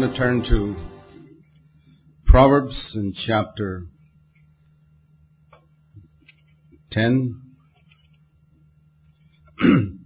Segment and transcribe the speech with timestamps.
[0.00, 0.76] want to turn to
[2.24, 3.84] Proverbs in chapter
[6.92, 7.42] 10.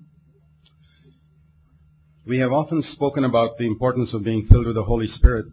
[2.27, 5.47] we have often spoken about the importance of being filled with the Holy Spirit.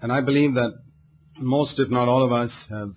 [0.00, 0.78] And I believe that
[1.40, 2.92] most, if not all of us, have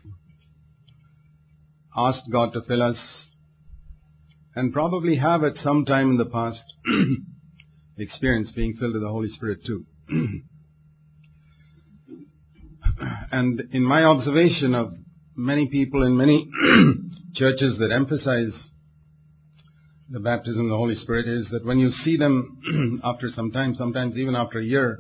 [1.98, 2.98] asked God to fill us
[4.56, 6.62] and probably have at some time in the past
[8.02, 9.86] experienced being filled with the Holy Spirit too.
[13.32, 14.94] and in my observation of
[15.36, 16.50] many people in many
[17.36, 18.52] churches that emphasize
[20.10, 23.76] the baptism of the Holy Spirit is that when you see them after some time,
[23.78, 25.00] sometimes even after a year,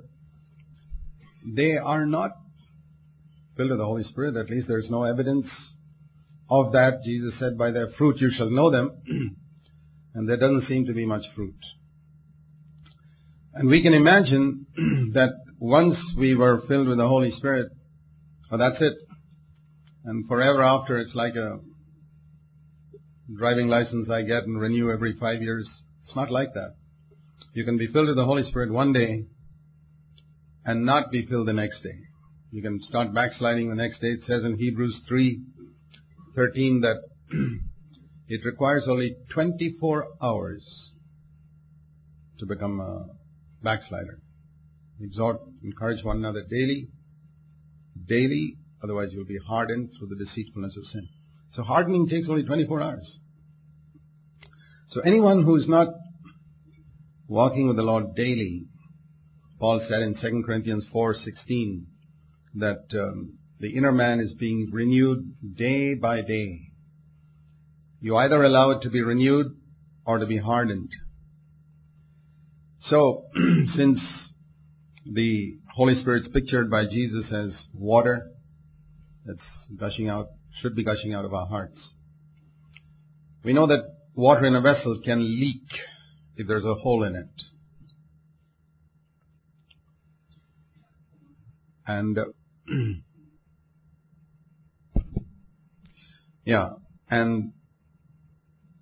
[1.45, 2.31] they are not
[3.57, 4.37] filled with the Holy Spirit.
[4.37, 5.47] At least there is no evidence
[6.49, 7.03] of that.
[7.03, 9.35] Jesus said, by their fruit you shall know them.
[10.15, 11.55] and there doesn't seem to be much fruit.
[13.53, 14.65] And we can imagine
[15.13, 17.69] that once we were filled with the Holy Spirit,
[18.49, 18.93] well, that's it.
[20.05, 21.59] And forever after, it's like a
[23.37, 25.67] driving license I get and renew every five years.
[26.05, 26.75] It's not like that.
[27.53, 29.25] You can be filled with the Holy Spirit one day
[30.65, 31.97] and not be filled the next day.
[32.51, 34.09] You can start backsliding the next day.
[34.09, 37.01] It says in Hebrews 3:13 that
[38.27, 40.63] it requires only 24 hours
[42.39, 43.20] to become a
[43.63, 44.19] backslider.
[45.01, 46.87] Exhort, encourage one another daily,
[48.07, 51.07] daily, otherwise you'll be hardened through the deceitfulness of sin.
[51.55, 53.15] So hardening takes only 24 hours.
[54.89, 55.87] So anyone who is not
[57.27, 58.65] walking with the Lord daily,
[59.59, 61.85] Paul said in 2 Corinthians 4:16
[62.55, 66.59] that um, the inner man is being renewed day by day.
[68.01, 69.55] You either allow it to be renewed
[70.05, 70.89] or to be hardened.
[72.91, 73.27] So,
[73.77, 73.99] since
[75.09, 78.31] the Holy Spirit's pictured by Jesus as water
[79.25, 79.39] that's
[79.79, 80.27] gushing out,
[80.59, 81.79] should be gushing out of our hearts.
[83.45, 83.79] We know that
[84.13, 85.63] water in a vessel can leak
[86.35, 87.29] if there's a hole in it.
[91.87, 92.17] And,
[96.43, 96.71] yeah,
[97.09, 97.53] and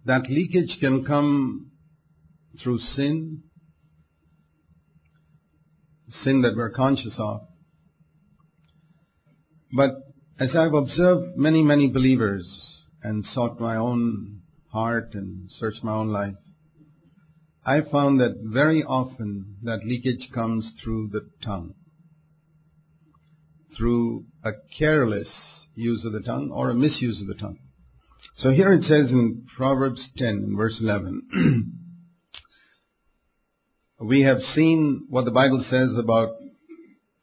[0.05, 1.69] that leakage can come
[2.63, 3.43] through sin,
[6.23, 7.41] sin that we're conscious of.
[9.75, 9.91] But
[10.39, 12.47] as I've observed many, many believers
[13.03, 16.35] and sought my own heart and searched my own life,
[17.65, 21.73] I found that very often that leakage comes through the tongue.
[23.77, 25.27] Through a careless
[25.75, 27.59] use of the tongue or a misuse of the tongue.
[28.37, 31.73] So here it says in Proverbs 10 verse 11,
[34.01, 36.29] We have seen what the Bible says about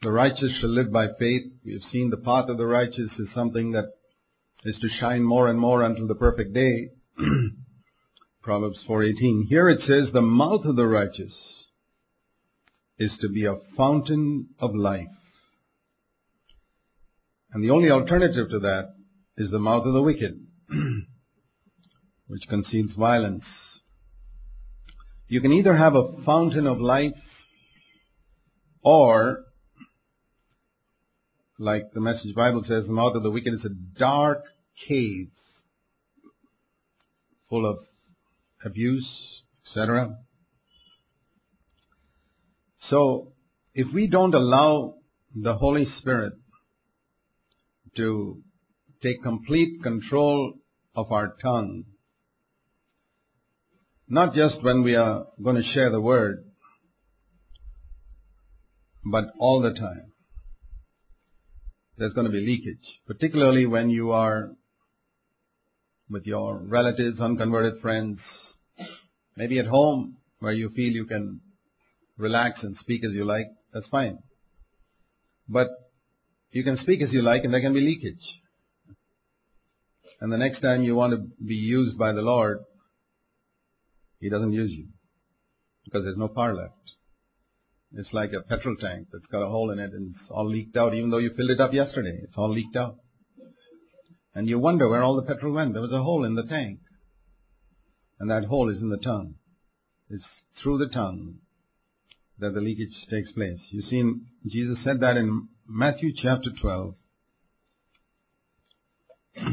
[0.02, 1.44] the righteous shall live by faith.
[1.64, 3.86] We have seen the path of the righteous is something that
[4.62, 6.90] is to shine more and more until the perfect day.
[8.42, 9.46] Proverbs 4:18.
[9.48, 11.32] Here it says the mouth of the righteous
[12.98, 15.06] is to be a fountain of life.
[17.52, 18.90] And the only alternative to that
[19.38, 20.38] is the mouth of the wicked,
[22.26, 23.44] which conceals violence.
[25.28, 27.12] You can either have a fountain of life
[28.82, 29.44] or,
[31.58, 34.44] like the message Bible says, the mouth of the wicked is a dark
[34.88, 35.30] cave
[37.50, 37.78] full of
[38.64, 39.08] abuse,
[39.66, 40.16] etc.
[42.88, 43.32] So,
[43.74, 44.94] if we don't allow
[45.34, 46.34] the Holy Spirit
[47.96, 48.42] to
[49.02, 50.54] take complete control
[50.94, 51.84] of our tongue,
[54.08, 56.44] not just when we are going to share the word,
[59.04, 60.12] but all the time.
[61.98, 64.50] There's going to be leakage, particularly when you are
[66.10, 68.18] with your relatives, unconverted friends,
[69.36, 71.40] maybe at home where you feel you can
[72.18, 74.18] relax and speak as you like, that's fine.
[75.48, 75.68] But
[76.50, 78.22] you can speak as you like and there can be leakage.
[80.20, 82.58] And the next time you want to be used by the Lord,
[84.20, 84.88] he doesn't use you
[85.84, 86.74] because there's no power left.
[87.92, 90.76] It's like a petrol tank that's got a hole in it and it's all leaked
[90.76, 92.18] out even though you filled it up yesterday.
[92.22, 92.96] It's all leaked out.
[94.34, 95.72] And you wonder where all the petrol went.
[95.72, 96.80] There was a hole in the tank.
[98.18, 99.36] And that hole is in the tongue.
[100.10, 100.24] It's
[100.62, 101.36] through the tongue
[102.38, 103.60] that the leakage takes place.
[103.70, 104.02] You see,
[104.46, 106.94] Jesus said that in Matthew chapter 12.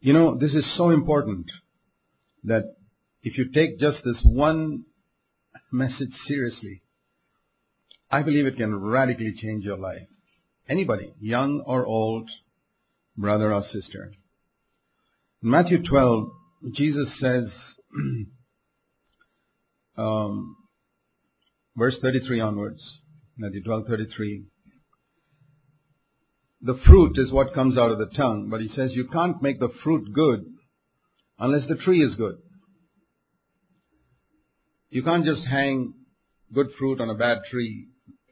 [0.00, 1.46] you know, this is so important
[2.46, 2.74] that
[3.22, 4.84] if you take just this one
[5.72, 6.82] message seriously.
[8.10, 10.06] I believe it can radically change your life.
[10.68, 12.28] Anybody, young or old,
[13.16, 14.12] brother or sister.
[15.42, 16.30] In Matthew 12,
[16.72, 17.44] Jesus says,
[19.98, 20.56] um,
[21.76, 22.80] verse 33 onwards,
[23.36, 24.44] Matthew 12, 33,
[26.62, 29.60] the fruit is what comes out of the tongue, but he says you can't make
[29.60, 30.44] the fruit good
[31.38, 32.36] unless the tree is good.
[34.90, 35.94] You can't just hang
[36.52, 37.88] good fruit on a bad tree.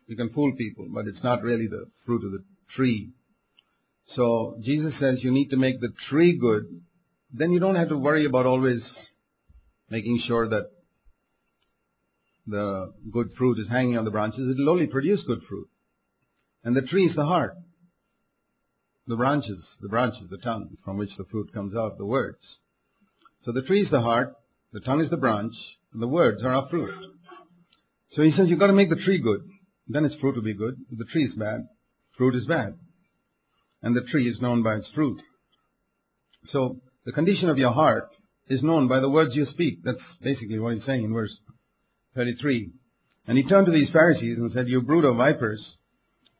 [0.06, 3.10] You can fool people, but it's not really the fruit of the tree.
[4.08, 6.64] So Jesus says you need to make the tree good.
[7.32, 8.82] Then you don't have to worry about always
[9.90, 10.70] making sure that
[12.46, 14.40] the good fruit is hanging on the branches.
[14.40, 15.68] It will only produce good fruit.
[16.62, 17.56] And the tree is the heart.
[19.06, 22.38] The branches, the branches, the tongue from which the fruit comes out, the words.
[23.44, 24.34] So the tree is the heart,
[24.72, 25.54] the tongue is the branch,
[25.92, 26.94] and the words are our fruit.
[28.12, 29.40] So he says you've got to make the tree good.
[29.86, 30.76] Then its fruit will be good.
[30.90, 31.66] If the tree is bad,
[32.16, 32.74] fruit is bad.
[33.82, 35.20] And the tree is known by its fruit.
[36.46, 38.08] So the condition of your heart
[38.48, 39.84] is known by the words you speak.
[39.84, 41.36] That's basically what he's saying in verse
[42.14, 42.70] 33.
[43.26, 45.76] And he turned to these Pharisees and said, You brood of vipers,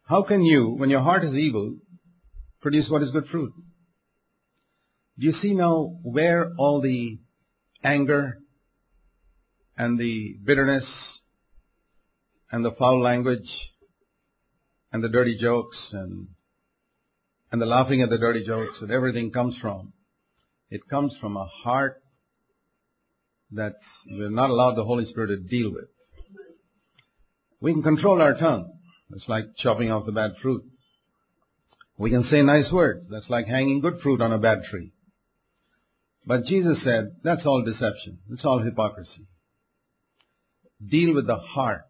[0.06, 1.76] how can you, when your heart is evil,
[2.60, 3.52] produce what is good fruit?
[5.19, 7.19] Do you see now where all the
[7.84, 8.38] anger
[9.76, 10.84] and the bitterness
[12.50, 13.49] and the foul language
[14.93, 16.28] and the dirty jokes and
[17.52, 19.93] and the laughing at the dirty jokes and everything comes from.
[20.70, 22.02] It comes from a heart
[23.52, 23.75] that
[24.11, 25.84] we're not allowed the Holy Spirit to deal with.
[27.61, 28.72] We can control our tongue.
[29.14, 30.64] It's like chopping off the bad fruit.
[31.96, 33.06] We can say nice words.
[33.08, 34.90] That's like hanging good fruit on a bad tree.
[36.26, 38.19] But Jesus said, that's all deception.
[38.31, 39.26] It's all hypocrisy.
[40.87, 41.82] Deal with the heart.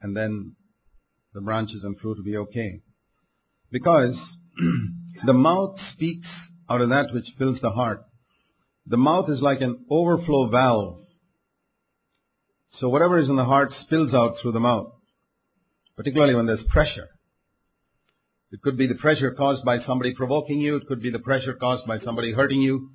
[0.00, 0.54] And then
[1.34, 2.80] the branches and fruit will be okay.
[3.70, 4.14] Because
[5.26, 6.28] the mouth speaks
[6.70, 8.02] out of that which fills the heart.
[8.86, 11.00] The mouth is like an overflow valve.
[12.72, 14.92] So whatever is in the heart spills out through the mouth,
[15.96, 17.08] particularly when there's pressure.
[18.50, 20.76] It could be the pressure caused by somebody provoking you.
[20.76, 22.90] It could be the pressure caused by somebody hurting you.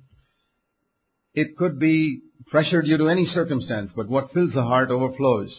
[1.34, 5.52] It could be pressure due to any circumstance, but what fills the heart overflows.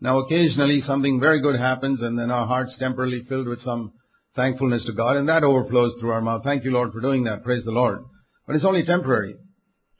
[0.00, 3.92] Now occasionally something very good happens and then our heart's temporarily filled with some
[4.34, 6.42] thankfulness to God and that overflows through our mouth.
[6.44, 7.44] Thank you Lord for doing that.
[7.44, 8.00] Praise the Lord.
[8.46, 9.36] But it's only temporary.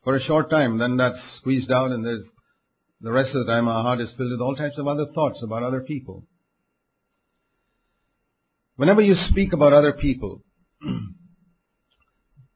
[0.05, 2.25] For a short time, then that's squeezed out and there's
[3.01, 5.43] the rest of the time our heart is filled with all types of other thoughts
[5.43, 6.25] about other people.
[8.77, 10.43] Whenever you speak about other people,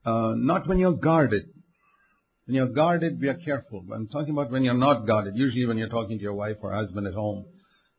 [0.04, 1.44] uh, not when you're guarded.
[2.46, 3.84] When you're guarded, we are careful.
[3.94, 5.34] I'm talking about when you're not guarded.
[5.36, 7.46] Usually when you're talking to your wife or husband at home,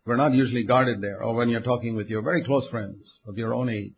[0.05, 1.23] we're not usually guarded there.
[1.23, 3.93] Or when you're talking with your very close friends of your own age.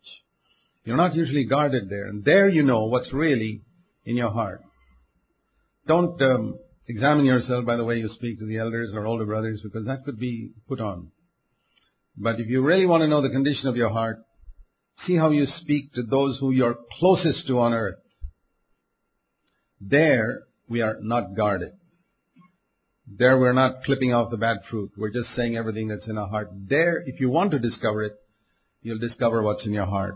[0.84, 2.06] You're not usually guarded there.
[2.06, 3.62] And there you know what's really
[4.04, 4.60] in your heart.
[5.86, 6.58] Don't um,
[6.88, 10.04] examine yourself by the way you speak to the elders or older brothers because that
[10.04, 11.10] could be put on.
[12.16, 14.18] But if you really want to know the condition of your heart,
[15.06, 17.96] see how you speak to those who you're closest to on earth.
[19.80, 21.72] There, we are not guarded.
[23.06, 24.92] There, we're not clipping off the bad fruit.
[24.96, 26.48] We're just saying everything that's in our heart.
[26.68, 28.12] There, if you want to discover it,
[28.80, 30.14] you'll discover what's in your heart.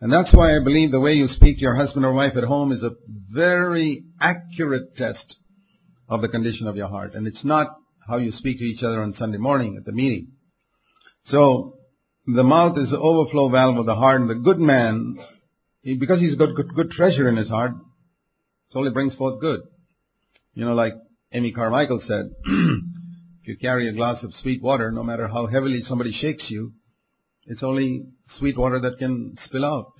[0.00, 2.44] And that's why I believe the way you speak to your husband or wife at
[2.44, 2.90] home is a
[3.30, 5.36] very accurate test
[6.08, 7.14] of the condition of your heart.
[7.14, 7.68] And it's not
[8.08, 10.32] how you speak to each other on Sunday morning at the meeting.
[11.30, 11.78] So,
[12.26, 15.16] the mouth is the overflow valve of the heart, and the good man,
[15.82, 19.60] he, because he's got good, good treasure in his heart, it only brings forth good.
[20.54, 20.94] You know, like
[21.32, 25.82] Amy Carmichael said, if you carry a glass of sweet water, no matter how heavily
[25.86, 26.72] somebody shakes you,
[27.46, 28.06] it's only
[28.38, 29.92] sweet water that can spill out.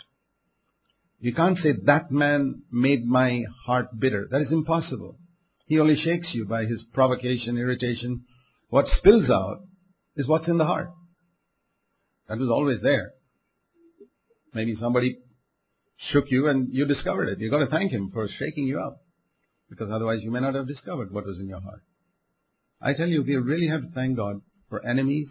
[1.21, 4.29] You can't say that man made my heart bitter.
[4.31, 5.17] That is impossible.
[5.67, 8.25] He only shakes you by his provocation, irritation.
[8.69, 9.61] What spills out
[10.17, 10.91] is what's in the heart.
[12.29, 13.13] That was always there.
[14.55, 15.19] Maybe somebody
[16.11, 17.41] shook you and you discovered it.
[17.41, 18.99] You've got to thank him for shaking you up.
[19.69, 21.83] Because otherwise you may not have discovered what was in your heart.
[22.81, 25.29] I tell you, we really have to thank God for enemies,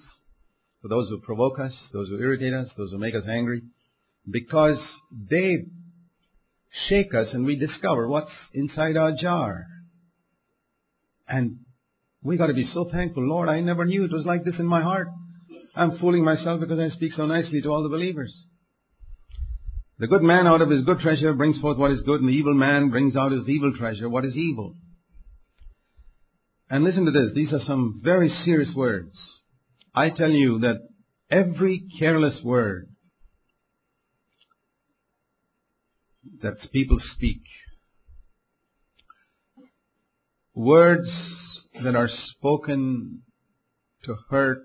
[0.81, 3.61] for those who provoke us, those who irritate us, those who make us angry,
[4.29, 4.77] because
[5.29, 5.65] they
[6.89, 9.65] shake us and we discover what's inside our jar.
[11.27, 11.59] And
[12.21, 13.27] we got to be so thankful.
[13.27, 15.07] Lord, I never knew it was like this in my heart.
[15.75, 18.33] I'm fooling myself because I speak so nicely to all the believers.
[19.99, 22.33] The good man out of his good treasure brings forth what is good, and the
[22.33, 24.75] evil man brings out his evil treasure what is evil.
[26.69, 27.31] And listen to this.
[27.35, 29.15] These are some very serious words.
[29.95, 30.79] I tell you that
[31.29, 32.89] every careless word
[36.41, 37.41] that people speak,
[40.53, 41.09] words
[41.83, 43.21] that are spoken
[44.05, 44.63] to hurt,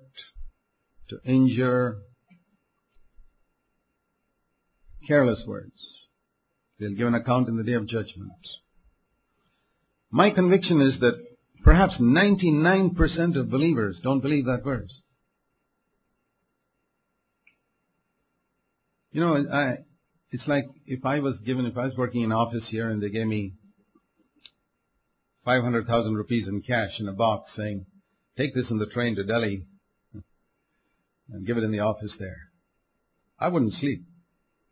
[1.11, 1.99] to injure,
[5.07, 5.73] careless words.
[6.79, 8.33] They'll give an account in the day of judgment.
[10.11, 11.19] My conviction is that
[11.65, 14.93] perhaps 99% of believers don't believe that verse.
[19.11, 19.79] You know, I,
[20.31, 23.03] it's like if I was given, if I was working in an office here and
[23.03, 23.55] they gave me
[25.45, 27.87] 500,000 rupees in cash in a box saying,
[28.37, 29.65] take this in the train to Delhi
[31.30, 32.37] and give it in the office there.
[33.38, 34.04] I wouldn't sleep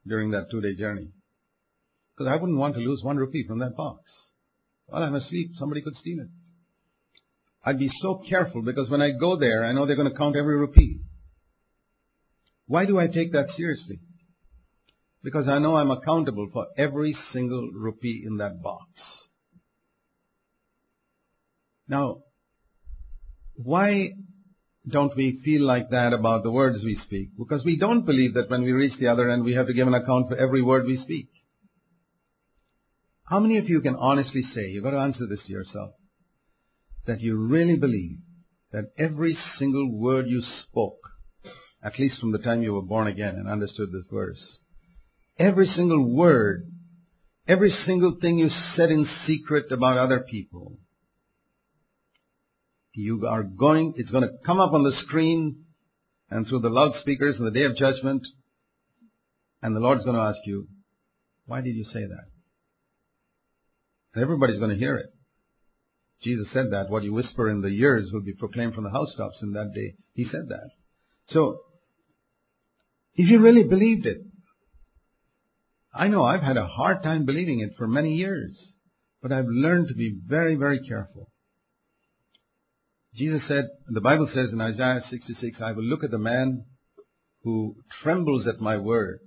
[0.07, 1.09] during that two day journey.
[2.17, 4.01] Because I wouldn't want to lose one rupee from that box.
[4.87, 6.29] While I'm asleep, somebody could steal it.
[7.65, 10.37] I'd be so careful because when I go there, I know they're going to count
[10.37, 11.01] every rupee.
[12.67, 13.99] Why do I take that seriously?
[15.23, 18.87] Because I know I'm accountable for every single rupee in that box.
[21.89, 22.19] Now,
[23.57, 24.11] why
[24.89, 27.31] don't we feel like that about the words we speak?
[27.37, 29.89] Because we don't believe that when we reach the other end, we have to give
[29.89, 31.29] an account for every word we speak.
[33.25, 35.91] How many of you can honestly say, you've got to answer this to yourself,
[37.07, 38.19] that you really believe
[38.71, 41.01] that every single word you spoke,
[41.83, 44.41] at least from the time you were born again and understood this verse,
[45.39, 46.71] every single word,
[47.49, 50.79] every single thing you said in secret about other people,
[52.97, 55.65] you are going, it's going to come up on the screen
[56.31, 58.27] and through the loudspeakers in the day of judgment,
[59.63, 60.67] and the Lord's going to ask you,
[61.47, 62.25] why did you say that?
[64.15, 65.07] And everybody's going to hear it.
[66.23, 69.39] Jesus said that what you whisper in the ears will be proclaimed from the housetops
[69.43, 69.95] in that day.
[70.15, 70.71] He said that.
[71.29, 71.61] So,
[73.15, 74.19] if you really believed it,
[75.95, 78.59] I know I've had a hard time believing it for many years,
[79.23, 81.31] but I've learned to be very, very careful.
[83.17, 86.65] Jesus said, the Bible says in Isaiah 66, I will look at the man
[87.43, 89.21] who trembles at my word,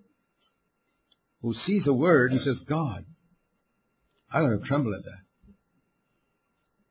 [1.42, 3.06] who sees a word and says, God,
[4.32, 5.24] I'm going to tremble at that.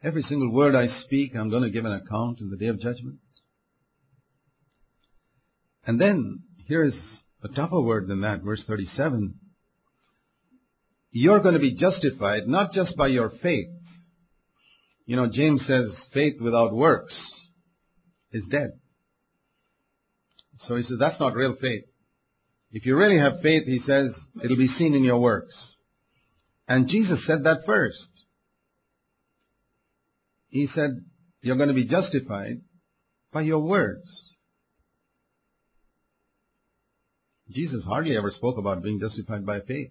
[0.03, 2.81] Every single word I speak, I'm going to give an account in the day of
[2.81, 3.19] judgment.
[5.87, 6.95] And then, here is
[7.43, 9.35] a tougher word than that, verse 37.
[11.11, 13.69] You're going to be justified not just by your faith,
[15.09, 17.15] you know, James says faith without works
[18.31, 18.73] is dead.
[20.67, 21.85] So he says that's not real faith.
[22.73, 24.11] If you really have faith, he says,
[24.45, 25.55] it'll be seen in your works.
[26.69, 27.97] And Jesus said that first.
[30.51, 30.91] He said,
[31.41, 32.61] you're going to be justified
[33.33, 34.05] by your words.
[37.51, 39.91] Jesus hardly ever spoke about being justified by faith.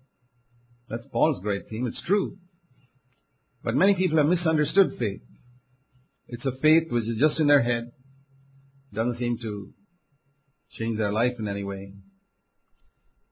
[0.89, 1.87] That's Paul's great theme.
[1.87, 2.37] It's true.
[3.67, 5.19] But many people have misunderstood faith.
[6.29, 7.91] It's a faith which is just in their head,
[8.93, 9.73] doesn't seem to
[10.77, 11.91] change their life in any way.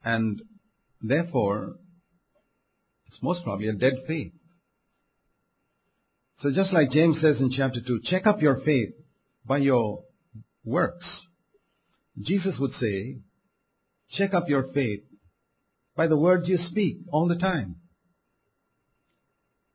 [0.03, 0.41] And
[1.01, 1.75] therefore,
[3.07, 4.33] it's most probably a dead faith.
[6.39, 8.89] So just like James says in chapter 2, check up your faith
[9.45, 10.03] by your
[10.65, 11.05] works.
[12.19, 13.19] Jesus would say,
[14.11, 14.99] check up your faith
[15.95, 17.77] by the words you speak all the time.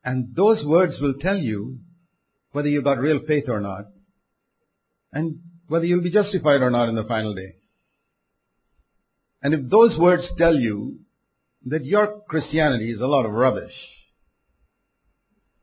[0.05, 1.79] And those words will tell you
[2.53, 3.85] whether you've got real faith or not,
[5.13, 7.55] and whether you'll be justified or not in the final day.
[9.43, 10.99] And if those words tell you
[11.67, 13.75] that your Christianity is a lot of rubbish,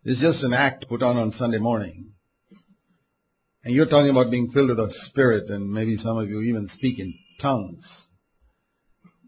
[0.03, 2.11] it's just an act put on on Sunday morning,
[3.63, 6.69] and you're talking about being filled with the Spirit, and maybe some of you even
[6.75, 7.83] speak in tongues,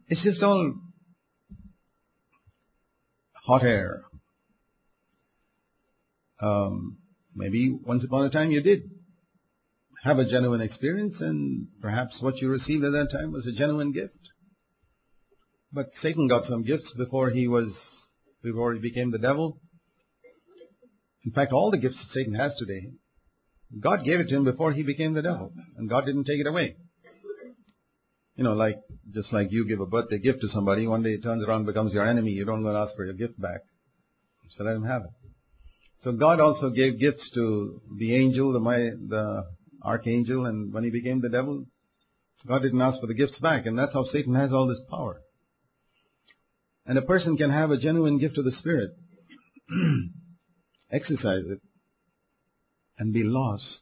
[0.08, 0.74] it's just all
[3.46, 4.04] hot air.
[6.42, 6.98] Um,
[7.36, 8.82] maybe once upon a time you did
[10.04, 13.92] have a genuine experience and perhaps what you received at that time was a genuine
[13.92, 14.14] gift.
[15.72, 17.70] But Satan got some gifts before he was,
[18.42, 19.60] before he became the devil.
[21.26, 22.92] In fact, all the gifts that Satan has today,
[23.80, 26.48] God gave it to him before he became the devil, and God didn't take it
[26.48, 26.76] away.
[28.36, 28.78] You know, like,
[29.14, 31.94] just like you give a birthday gift to somebody, one day it turns around becomes
[31.94, 33.60] your enemy, you don't go and ask for your gift back.
[34.58, 35.19] So let him have it.
[36.02, 38.60] So God also gave gifts to the angel, the,
[39.08, 39.44] the
[39.84, 41.66] archangel, and when he became the devil,
[42.48, 45.22] God didn't ask for the gifts back, and that's how Satan has all this power.
[46.86, 48.92] And a person can have a genuine gift of the Spirit,
[50.92, 51.60] exercise it,
[52.98, 53.82] and be lost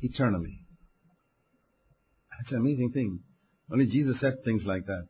[0.00, 0.60] eternally.
[2.38, 3.20] That's an amazing thing.
[3.70, 5.06] Only Jesus said things like that.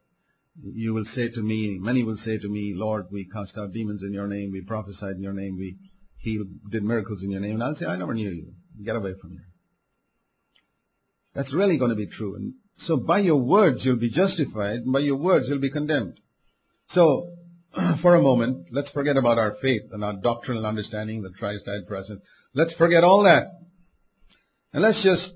[0.63, 4.03] You will say to me, many will say to me, Lord, we cast out demons
[4.03, 5.77] in your name, we prophesied in your name, we
[6.21, 7.55] healed, did miracles in your name.
[7.55, 8.53] And I'll say, I never knew you.
[8.85, 9.47] Get away from here.
[11.35, 12.37] That's really going to be true.
[12.37, 12.55] And
[12.87, 16.19] so by your words you'll be justified, and by your words you'll be condemned.
[16.93, 17.33] So,
[18.03, 21.87] for a moment, let's forget about our faith and our doctrinal understanding that Christ died
[21.87, 22.11] for us.
[22.55, 23.45] Let's forget all that.
[24.73, 25.31] And let's just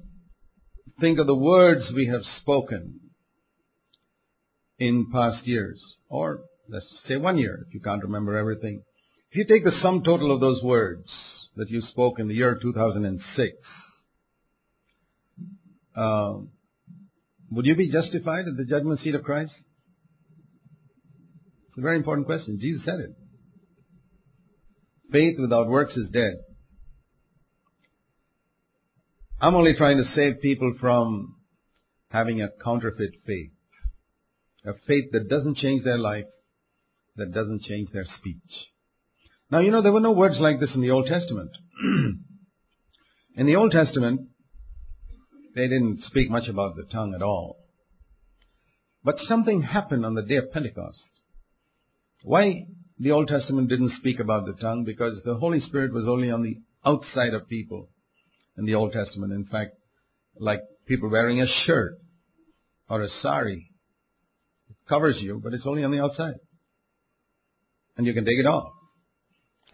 [1.00, 3.00] think of the words we have spoken
[4.78, 8.82] in past years, or let's say one year, if you can't remember everything.
[9.34, 11.10] If you take the sum total of those words
[11.56, 13.52] that you spoke in the year 2006,
[15.96, 16.34] uh,
[17.50, 19.50] would you be justified at the judgment seat of Christ?
[21.66, 22.60] It's a very important question.
[22.60, 23.10] Jesus said it.
[25.10, 26.34] Faith without works is dead.
[29.40, 31.34] I'm only trying to save people from
[32.10, 33.50] having a counterfeit faith.
[34.64, 36.26] A faith that doesn't change their life,
[37.16, 38.68] that doesn't change their speech.
[39.50, 41.50] Now, you know, there were no words like this in the Old Testament.
[43.36, 44.28] in the Old Testament,
[45.54, 47.56] they didn't speak much about the tongue at all.
[49.04, 50.98] But something happened on the day of Pentecost.
[52.22, 52.66] Why
[52.98, 54.84] the Old Testament didn't speak about the tongue?
[54.84, 57.90] Because the Holy Spirit was only on the outside of people
[58.56, 59.32] in the Old Testament.
[59.32, 59.72] In fact,
[60.38, 61.98] like people wearing a shirt
[62.88, 63.70] or a sari.
[64.70, 66.34] It covers you, but it's only on the outside.
[67.96, 68.72] And you can take it off.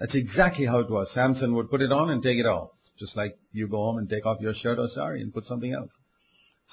[0.01, 1.09] That's exactly how it was.
[1.15, 2.71] Samson would put it on and take it off.
[2.99, 5.73] Just like you go home and take off your shirt or sari and put something
[5.73, 5.91] else.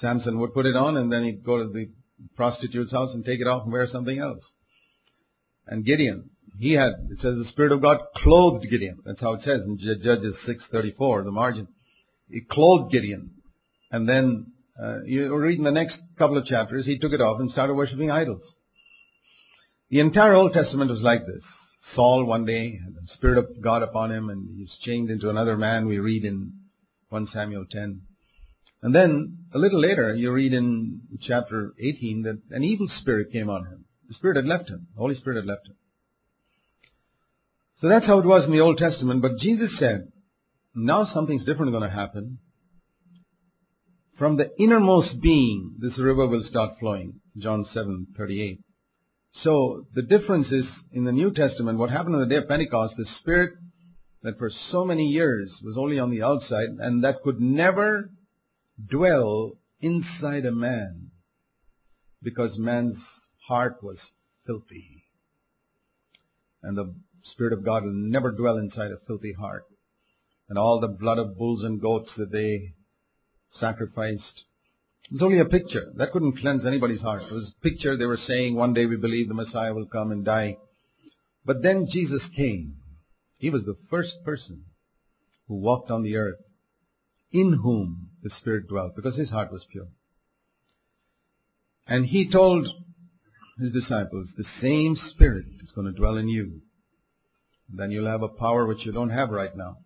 [0.00, 1.90] Samson would put it on and then he'd go to the
[2.36, 4.42] prostitute's house and take it off and wear something else.
[5.66, 8.98] And Gideon, he had, it says the Spirit of God clothed Gideon.
[9.04, 11.68] That's how it says in Judges 6.34, the margin.
[12.30, 13.30] He clothed Gideon.
[13.90, 17.40] And then, uh, you read in the next couple of chapters, he took it off
[17.40, 18.42] and started worshipping idols.
[19.90, 21.44] The entire Old Testament was like this.
[21.94, 25.86] Saul one day the Spirit of God upon him and he's changed into another man,
[25.86, 26.52] we read in
[27.08, 28.02] 1 Samuel 10.
[28.82, 33.50] And then, a little later, you read in chapter 18 that an evil spirit came
[33.50, 33.84] on him.
[34.08, 34.86] The Spirit had left him.
[34.94, 35.74] The Holy Spirit had left him.
[37.80, 39.22] So that's how it was in the Old Testament.
[39.22, 40.12] But Jesus said,
[40.74, 42.38] now something's different going to happen.
[44.18, 47.20] From the innermost being, this river will start flowing.
[47.36, 48.58] John 7:38.
[49.42, 52.94] So the difference is in the New Testament, what happened on the day of Pentecost,
[52.96, 53.52] the Spirit
[54.22, 58.10] that for so many years was only on the outside and that could never
[58.90, 61.10] dwell inside a man
[62.22, 62.96] because man's
[63.46, 63.98] heart was
[64.46, 65.04] filthy.
[66.62, 66.94] And the
[67.32, 69.64] Spirit of God will never dwell inside a filthy heart
[70.48, 72.74] and all the blood of bulls and goats that they
[73.54, 74.42] sacrificed.
[75.04, 75.92] It was only a picture.
[75.96, 77.22] That couldn't cleanse anybody's heart.
[77.22, 77.96] It was a picture.
[77.96, 80.56] They were saying one day we believe the Messiah will come and die.
[81.46, 82.74] But then Jesus came.
[83.38, 84.64] He was the first person
[85.46, 86.40] who walked on the earth
[87.32, 89.88] in whom the Spirit dwelt because his heart was pure.
[91.86, 92.68] And he told
[93.58, 96.60] his disciples, the same Spirit is going to dwell in you.
[97.70, 99.78] Then you'll have a power which you don't have right now.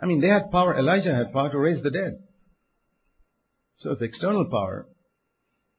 [0.00, 2.23] I mean, they had power, Elijah had power to raise the dead.
[3.78, 4.86] So if external power,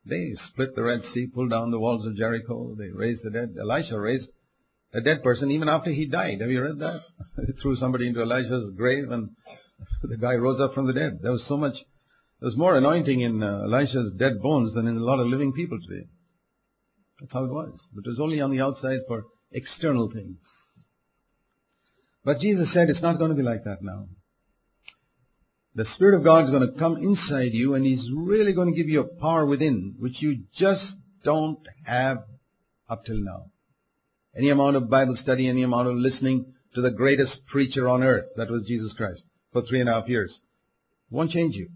[0.05, 3.55] they split the Red Sea, pulled down the walls of Jericho, they raised the dead.
[3.59, 4.27] Elisha raised
[4.93, 6.41] a dead person even after he died.
[6.41, 7.01] Have you read that?
[7.47, 9.29] He threw somebody into Elisha's grave and
[10.03, 11.19] the guy rose up from the dead.
[11.21, 11.73] There was so much,
[12.39, 15.53] there was more anointing in uh, Elisha's dead bones than in a lot of living
[15.53, 16.07] people today.
[17.19, 17.77] That's how it was.
[17.93, 20.37] But it was only on the outside for external things.
[22.23, 24.07] But Jesus said it's not going to be like that now.
[25.75, 28.77] The Spirit of God is going to come inside you and He's really going to
[28.77, 30.85] give you a power within which you just
[31.23, 32.19] don't have
[32.89, 33.51] up till now.
[34.37, 38.25] Any amount of Bible study, any amount of listening to the greatest preacher on earth,
[38.37, 40.39] that was Jesus Christ, for three and a half years,
[41.09, 41.69] won't change you.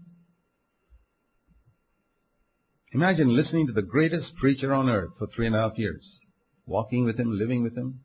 [2.92, 6.04] Imagine listening to the greatest preacher on earth for three and a half years,
[6.66, 8.00] walking with Him, living with Him,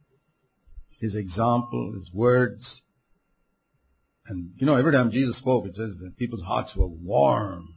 [0.99, 2.81] his example, his words.
[4.35, 7.69] And you know, every time Jesus spoke, it says that people's hearts were warmed.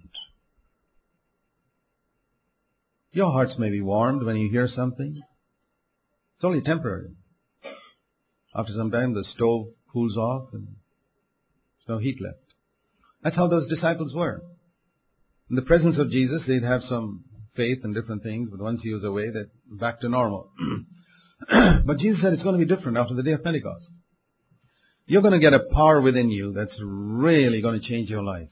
[3.12, 5.22] Your hearts may be warmed when you hear something.
[6.36, 7.10] It's only temporary.
[8.56, 12.38] After some time, the stove cools off and there's no heat left.
[13.22, 14.42] That's how those disciples were.
[15.50, 18.92] In the presence of Jesus, they'd have some faith and different things, but once he
[18.92, 20.50] was away, they're back to normal.
[21.86, 23.86] but Jesus said it's going to be different after the day of Pentecost.
[25.08, 28.50] You're going to get a power within you that's really going to change your life.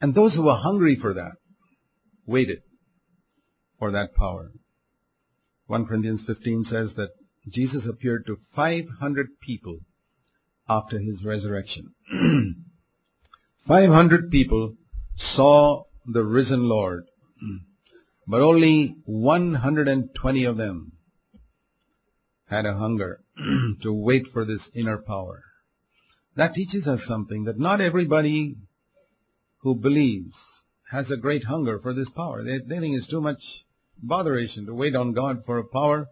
[0.00, 1.32] And those who are hungry for that
[2.26, 2.60] waited
[3.78, 4.50] for that power.
[5.66, 7.10] 1 Corinthians 15 says that
[7.52, 9.80] Jesus appeared to 500 people
[10.68, 11.94] after his resurrection.
[13.68, 14.74] 500 people
[15.36, 17.04] saw the risen Lord,
[18.26, 20.92] but only 120 of them
[22.48, 23.20] had a hunger
[23.82, 25.42] to wait for this inner power.
[26.36, 28.56] That teaches us something that not everybody
[29.58, 30.34] who believes
[30.90, 32.44] has a great hunger for this power.
[32.44, 33.40] They, they think it's too much
[34.02, 36.06] botheration to wait on God for a power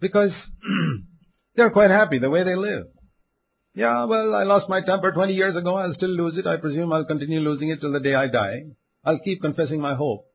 [0.00, 0.32] because
[1.56, 2.86] they're quite happy the way they live.
[3.74, 5.76] Yeah, well, I lost my temper 20 years ago.
[5.76, 6.46] I'll still lose it.
[6.46, 8.62] I presume I'll continue losing it till the day I die.
[9.04, 10.26] I'll keep confessing my hope.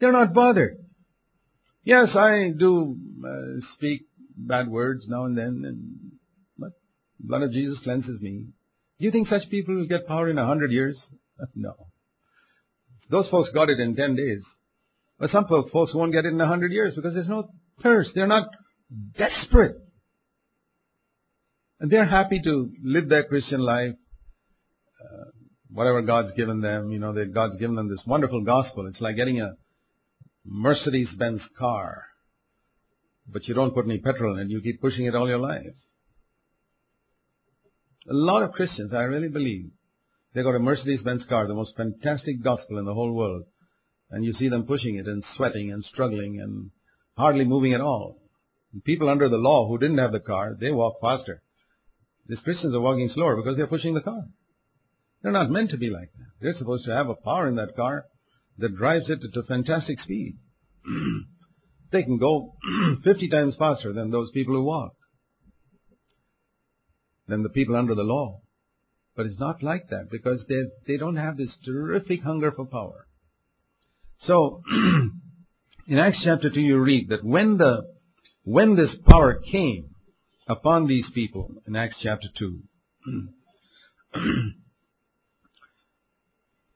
[0.00, 0.78] They're not bothered.
[1.82, 4.07] Yes, I do uh, speak
[4.46, 6.12] bad words now and then, and
[6.58, 6.70] but
[7.20, 8.46] blood of Jesus cleanses me.
[8.98, 10.98] Do you think such people will get power in a hundred years?
[11.54, 11.74] no.
[13.10, 14.42] Those folks got it in ten days.
[15.18, 17.50] But some folks won't get it in a hundred years because there's no
[17.82, 18.10] thirst.
[18.14, 18.48] They're not
[19.16, 19.76] desperate.
[21.80, 23.94] And they're happy to live their Christian life,
[25.00, 25.24] uh,
[25.70, 26.90] whatever God's given them.
[26.90, 28.86] You know, God's given them this wonderful gospel.
[28.86, 29.52] It's like getting a
[30.44, 32.04] Mercedes-Benz car,
[33.32, 34.50] but you don't put any petrol in it.
[34.50, 35.66] You keep pushing it all your life.
[38.10, 39.70] A lot of Christians, I really believe,
[40.34, 43.44] they got a Mercedes-Benz car, the most fantastic gospel in the whole world,
[44.10, 46.70] and you see them pushing it and sweating and struggling and
[47.16, 48.16] hardly moving at all.
[48.72, 51.42] And people under the law who didn't have the car, they walk faster.
[52.26, 54.22] These Christians are walking slower because they're pushing the car.
[55.22, 56.26] They're not meant to be like that.
[56.40, 58.04] They're supposed to have a power in that car
[58.58, 60.36] that drives it to fantastic speed.
[61.90, 62.54] they can go
[63.04, 64.92] 50 times faster than those people who walk,
[67.26, 68.40] than the people under the law.
[69.16, 73.06] But it's not like that because they, they don't have this terrific hunger for power.
[74.20, 74.62] So,
[75.88, 77.82] in Acts chapter 2 you read that when the,
[78.44, 79.90] when this power came,
[80.48, 82.62] upon these people in Acts chapter 2.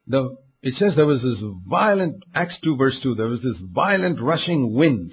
[0.07, 4.21] the, it says there was this violent, Acts 2 verse 2, there was this violent
[4.21, 5.13] rushing wind.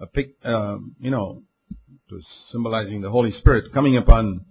[0.00, 1.42] A pic, uh, you know,
[2.50, 4.44] symbolizing the Holy Spirit coming upon,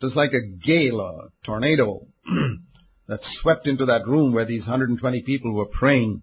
[0.00, 2.06] was like a gale, a tornado
[3.08, 6.22] that swept into that room where these 120 people were praying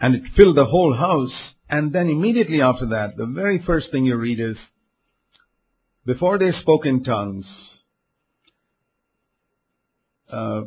[0.00, 1.32] and it filled the whole house.
[1.68, 4.56] And then immediately after that, the very first thing you read is,
[6.06, 7.46] before they spoke in tongues,
[10.32, 10.62] uh,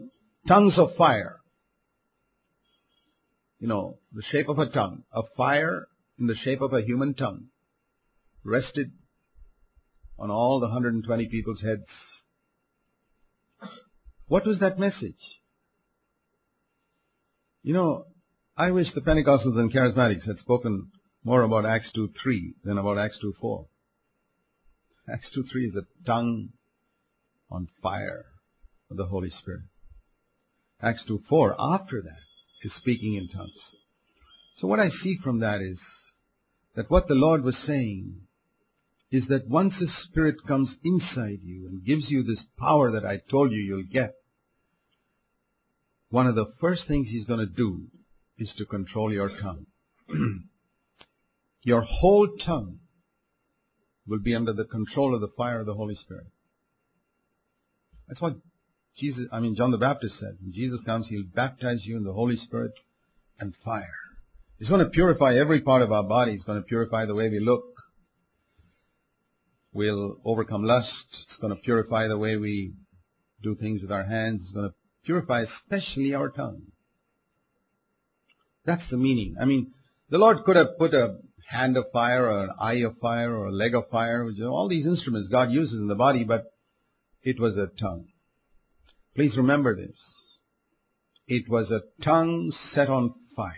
[0.48, 1.38] tongues of fire.
[3.60, 5.04] You know, the shape of a tongue.
[5.14, 5.88] A fire
[6.20, 7.46] in the shape of a human tongue
[8.44, 8.92] rested
[10.20, 11.86] on all the 120 people's heads.
[14.28, 15.16] What was that message?
[17.62, 18.06] You know,
[18.58, 20.92] I wish the Pentecostals and Charismatics had spoken
[21.24, 23.66] more about Acts 2.3 than about Acts 2.4.
[25.12, 26.50] Acts 2.3 is a tongue
[27.50, 28.26] on fire
[28.92, 29.62] of the Holy Spirit.
[30.84, 32.20] Acts 2.4, after that,
[32.64, 33.52] is speaking in tongues.
[34.58, 35.80] So what I see from that is
[36.76, 38.22] that what the Lord was saying
[39.12, 43.22] is that once the Spirit comes inside you and gives you this power that I
[43.30, 44.16] told you you'll get,
[46.10, 47.84] one of the first things He's going to do
[48.38, 49.66] is to control your tongue.
[51.64, 52.80] your whole tongue
[54.06, 56.28] will be under the control of the fire of the Holy Spirit.
[58.08, 58.36] That's what
[58.98, 60.38] Jesus, I mean, John the Baptist said.
[60.42, 62.74] When Jesus comes, He'll baptize you in the Holy Spirit
[63.40, 63.96] and fire.
[64.60, 66.34] He's going to purify every part of our body.
[66.34, 67.64] He's going to purify the way we look.
[69.74, 70.88] We'll overcome lust.
[71.12, 72.74] It's going to purify the way we
[73.42, 74.42] do things with our hands.
[74.44, 74.76] It's going to
[75.06, 76.62] purify especially our tongue.
[78.66, 79.36] That's the meaning.
[79.42, 79.74] I mean,
[80.10, 81.18] the Lord could have put a
[81.50, 84.48] hand of fire or an eye of fire or a leg of fire, which are
[84.48, 86.46] all these instruments God uses in the body, but
[87.24, 88.06] it was a tongue.
[89.16, 89.98] Please remember this.
[91.28, 93.54] It was a tongue set on fire.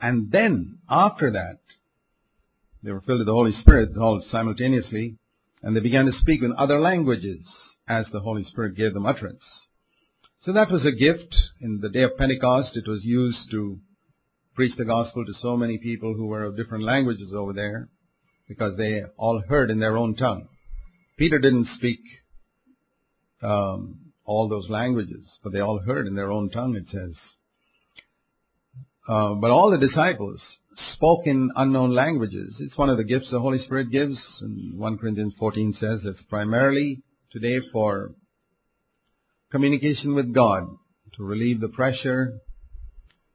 [0.00, 1.60] And then, after that,
[2.82, 5.16] they were filled with the Holy Spirit all simultaneously,
[5.62, 7.46] and they began to speak in other languages
[7.88, 9.42] as the Holy Spirit gave them utterance.
[10.44, 11.34] So that was a gift.
[11.60, 13.78] In the day of Pentecost, it was used to
[14.56, 17.88] preach the gospel to so many people who were of different languages over there
[18.48, 20.48] because they all heard in their own tongue.
[21.16, 22.00] Peter didn't speak
[23.42, 27.14] all those languages, but they all heard in their own tongue, it says.
[29.08, 30.40] Uh, but all the disciples
[30.94, 32.54] spoke in unknown languages.
[32.60, 34.18] It's one of the gifts the Holy Spirit gives.
[34.40, 37.02] And 1 Corinthians 14 says it's primarily
[37.32, 38.12] today for
[39.50, 40.64] communication with God,
[41.16, 42.38] to relieve the pressure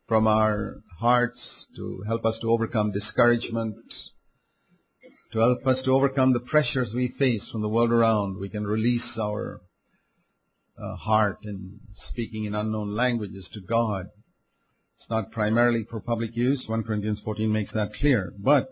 [0.08, 1.40] from our hearts,
[1.76, 3.76] to help us to overcome discouragement,
[5.34, 8.40] to help us to overcome the pressures we face from the world around.
[8.40, 9.62] We can release our
[10.80, 14.06] Uh, heart and speaking in unknown languages to God.
[14.96, 16.66] It's not primarily for public use.
[16.68, 18.32] 1 Corinthians 14 makes that clear.
[18.38, 18.68] But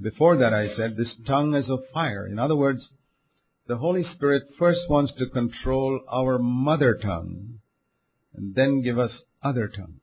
[0.00, 2.28] before that I said this tongue is of fire.
[2.28, 2.88] In other words,
[3.66, 7.58] the Holy Spirit first wants to control our mother tongue
[8.34, 9.10] and then give us
[9.42, 10.00] other tongues.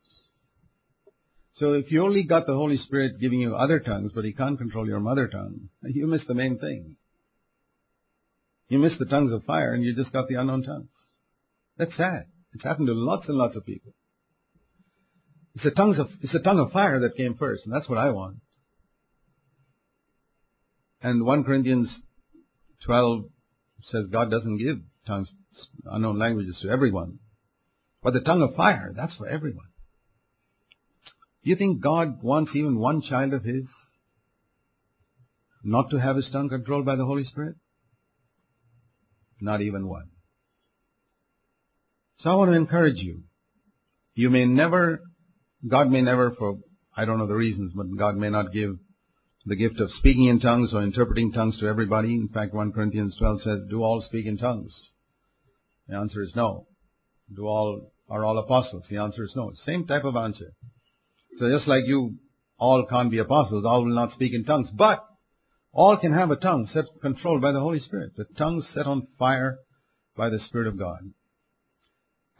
[1.55, 4.57] So if you only got the Holy Spirit giving you other tongues, but He can't
[4.57, 6.97] control your mother tongue, you miss the main thing.
[8.67, 10.89] You miss the tongues of fire and you just got the unknown tongues.
[11.81, 12.25] That's sad.
[12.53, 13.95] It's happened to lots and lots of people.
[15.55, 17.97] It's the tongues of, it's the tongue of fire that came first, and that's what
[17.97, 18.37] I want.
[21.01, 21.89] And 1 Corinthians
[22.85, 23.23] 12
[23.85, 24.75] says God doesn't give
[25.07, 25.31] tongues,
[25.85, 27.17] unknown languages to everyone.
[28.03, 29.65] But the tongue of fire, that's for everyone.
[31.43, 33.65] Do you think God wants even one child of His
[35.63, 37.55] not to have his tongue controlled by the Holy Spirit?
[39.39, 40.10] Not even one.
[42.21, 43.23] So I want to encourage you.
[44.13, 45.01] You may never,
[45.67, 46.59] God may never, for
[46.95, 48.75] I don't know the reasons, but God may not give
[49.45, 52.09] the gift of speaking in tongues or interpreting tongues to everybody.
[52.09, 54.71] In fact, 1 Corinthians 12 says, do all speak in tongues?
[55.87, 56.67] The answer is no.
[57.35, 58.85] Do all, are all apostles?
[58.87, 59.51] The answer is no.
[59.65, 60.51] Same type of answer.
[61.39, 62.17] So just like you
[62.59, 65.03] all can't be apostles, all will not speak in tongues, but
[65.71, 68.11] all can have a tongue set controlled by the Holy Spirit.
[68.15, 69.57] The tongue set on fire
[70.15, 70.99] by the Spirit of God.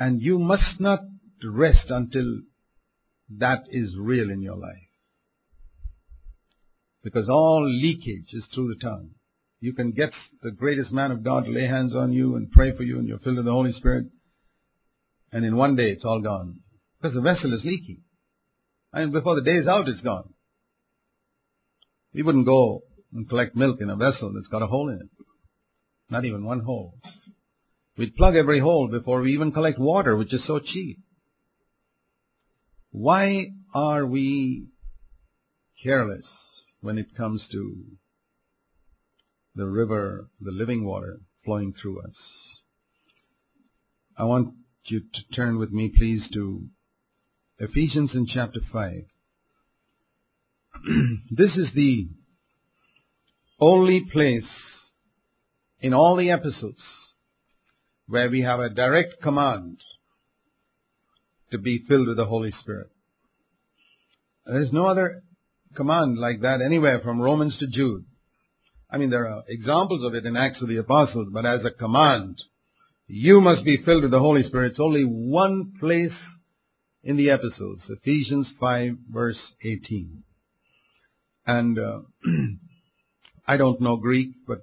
[0.01, 1.01] And you must not
[1.43, 2.39] rest until
[3.37, 4.89] that is real in your life.
[7.03, 9.11] Because all leakage is through the tongue.
[9.59, 10.09] You can get
[10.41, 13.07] the greatest man of God to lay hands on you and pray for you and
[13.07, 14.07] you're filled with the Holy Spirit.
[15.31, 16.61] And in one day it's all gone.
[16.99, 18.01] Because the vessel is leaking.
[18.93, 20.33] And before the day is out, it's gone.
[22.11, 22.81] We wouldn't go
[23.13, 25.25] and collect milk in a vessel that's got a hole in it.
[26.09, 26.95] Not even one hole.
[27.97, 30.99] We'd plug every hole before we even collect water, which is so cheap.
[32.91, 34.67] Why are we
[35.84, 36.25] careless
[36.80, 37.75] when it comes to
[39.56, 42.15] the river, the living water flowing through us?
[44.17, 44.54] I want
[44.86, 46.65] you to turn with me, please, to
[47.60, 48.93] Ephesians in chapter 5.
[51.32, 52.08] this is the
[53.60, 54.47] only place
[55.80, 56.75] in all the epistles
[58.12, 59.78] where we have a direct command
[61.50, 62.89] to be filled with the Holy Spirit.
[64.45, 65.24] There's no other
[65.76, 68.04] command like that anywhere from Romans to Jude.
[68.89, 71.71] I mean, there are examples of it in Acts of the Apostles, but as a
[71.71, 72.36] command,
[73.08, 74.71] you must be filled with the Holy Spirit.
[74.71, 76.12] It's only one place
[77.04, 80.24] in the epistles, Ephesians 5 verse 18.
[81.45, 82.00] And uh,
[83.47, 84.60] I don't know Greek, but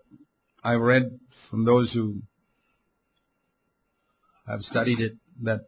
[0.63, 2.21] I read from those who
[4.49, 5.61] have studied it that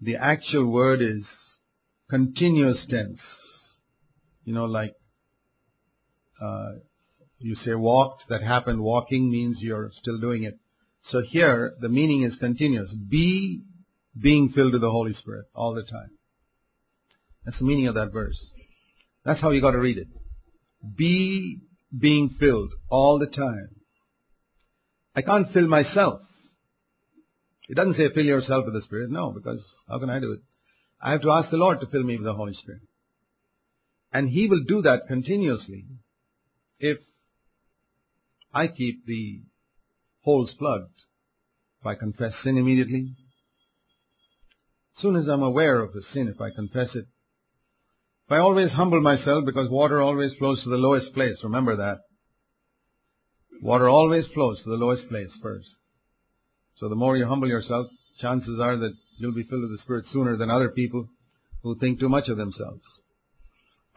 [0.00, 1.24] the actual word is
[2.10, 3.20] continuous tense.
[4.44, 4.94] You know, like
[6.40, 6.72] uh,
[7.38, 8.80] you say walked, that happened.
[8.80, 10.58] Walking means you're still doing it.
[11.10, 12.94] So here, the meaning is continuous.
[13.08, 13.62] Be
[14.20, 16.10] being filled with the Holy Spirit all the time.
[17.44, 18.38] That's the meaning of that verse.
[19.24, 20.08] That's how you got to read it.
[20.96, 21.58] Be
[21.96, 23.68] being filled all the time.
[25.16, 26.20] I can't fill myself.
[27.68, 29.10] It doesn't say fill yourself with the Spirit.
[29.10, 30.40] No, because how can I do it?
[31.00, 32.82] I have to ask the Lord to fill me with the Holy Spirit.
[34.12, 35.84] And He will do that continuously
[36.80, 36.98] if
[38.54, 39.42] I keep the
[40.22, 40.94] holes plugged.
[41.80, 43.14] If I confess sin immediately,
[44.96, 47.06] as soon as I'm aware of a sin, if I confess it,
[48.26, 51.98] if I always humble myself because water always flows to the lowest place, remember that.
[53.62, 55.68] Water always flows to the lowest place first.
[56.80, 57.88] So the more you humble yourself,
[58.20, 61.08] chances are that you'll be filled with the Spirit sooner than other people
[61.62, 62.82] who think too much of themselves.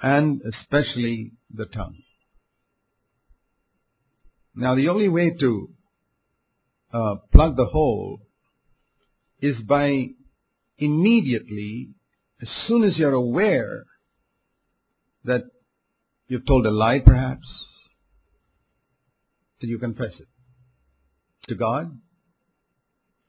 [0.02, 1.98] And especially the tongue.
[4.56, 5.70] Now the only way to
[6.92, 8.20] uh, plug the hole
[9.40, 10.08] is by
[10.78, 11.90] immediately,
[12.42, 13.86] as soon as you're aware
[15.24, 15.44] that
[16.28, 17.48] you've told a lie perhaps,
[19.62, 20.28] that you confess it
[21.48, 22.00] to God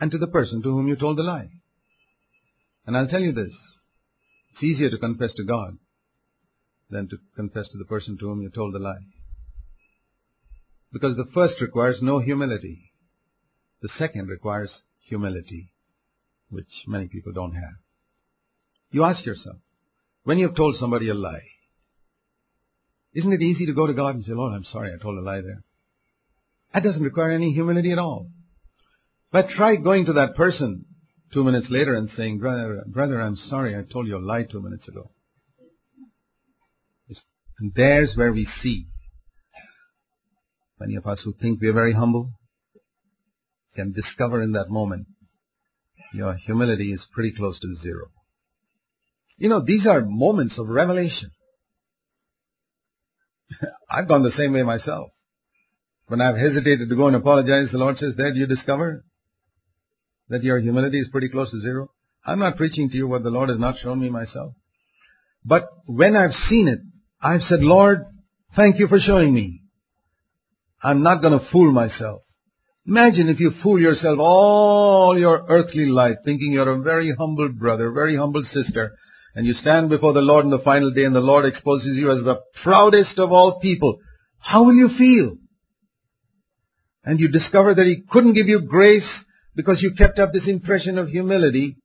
[0.02, 1.48] and to the person to whom you told the lie.
[2.84, 3.54] And I'll tell you this,
[4.50, 5.76] it's easier to confess to God
[6.90, 9.06] than to confess to the person to whom you told the lie.
[10.92, 12.90] Because the first requires no humility.
[13.80, 14.72] The second requires
[15.08, 15.70] humility,
[16.50, 17.76] which many people don't have.
[18.90, 19.58] You ask yourself,
[20.24, 21.46] when you've told somebody a lie,
[23.14, 25.22] isn't it easy to go to God and say, Lord, I'm sorry I told a
[25.22, 25.62] lie there?
[26.74, 28.26] That doesn't require any humility at all.
[29.32, 30.84] But try going to that person
[31.32, 34.60] two minutes later and saying, brother, brother, I'm sorry I told you a lie two
[34.60, 35.10] minutes ago.
[37.58, 38.86] And there's where we see
[40.78, 42.32] many of us who think we are very humble
[43.74, 45.06] can discover in that moment
[46.12, 48.06] your humility is pretty close to zero.
[49.38, 51.30] You know, these are moments of revelation.
[53.90, 55.08] I've gone the same way myself.
[56.08, 59.04] When I've hesitated to go and apologize, the Lord says, there you discover
[60.32, 61.90] that your humility is pretty close to zero.
[62.24, 64.54] I'm not preaching to you what the Lord has not shown me myself.
[65.44, 66.78] But when I've seen it,
[67.20, 67.98] I've said, Lord,
[68.56, 69.60] thank you for showing me.
[70.82, 72.22] I'm not going to fool myself.
[72.86, 77.92] Imagine if you fool yourself all your earthly life thinking you're a very humble brother,
[77.92, 78.92] very humble sister,
[79.34, 82.10] and you stand before the Lord in the final day and the Lord exposes you
[82.10, 83.98] as the proudest of all people.
[84.38, 85.36] How will you feel?
[87.04, 89.08] And you discover that He couldn't give you grace
[89.54, 91.76] because you kept up this impression of humility.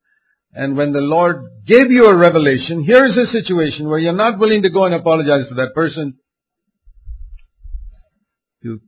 [0.54, 4.40] And when the Lord gave you a revelation, here is a situation where you're not
[4.40, 6.18] willing to go and apologize to that person.
[8.62, 8.80] You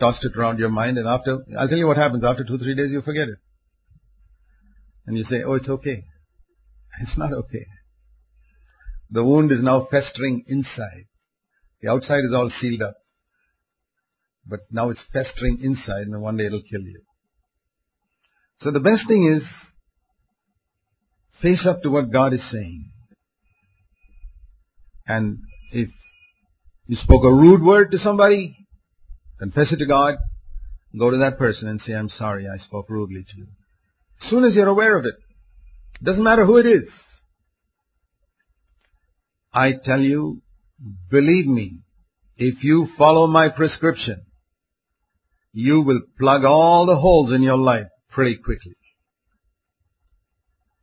[0.00, 2.24] tossed it around your mind and after, I'll tell you what happens.
[2.24, 3.38] After two, three days you forget it.
[5.06, 6.04] And you say, oh, it's okay.
[7.02, 7.66] It's not okay.
[9.10, 11.04] The wound is now festering inside.
[11.82, 12.94] The outside is all sealed up.
[14.46, 17.02] But now it's festering inside and one day it'll kill you.
[18.62, 19.42] So the best thing is
[21.42, 22.90] face up to what God is saying.
[25.06, 25.38] And
[25.70, 25.88] if
[26.86, 28.56] you spoke a rude word to somebody,
[29.38, 30.14] confess it to God,
[30.98, 33.46] go to that person and say, I'm sorry I spoke rudely to you.
[34.22, 35.14] As soon as you're aware of it,
[36.02, 36.88] doesn't matter who it is.
[39.52, 40.42] I tell you,
[41.10, 41.80] believe me,
[42.36, 44.24] if you follow my prescription,
[45.52, 47.86] you will plug all the holes in your life
[48.16, 48.72] pretty quickly.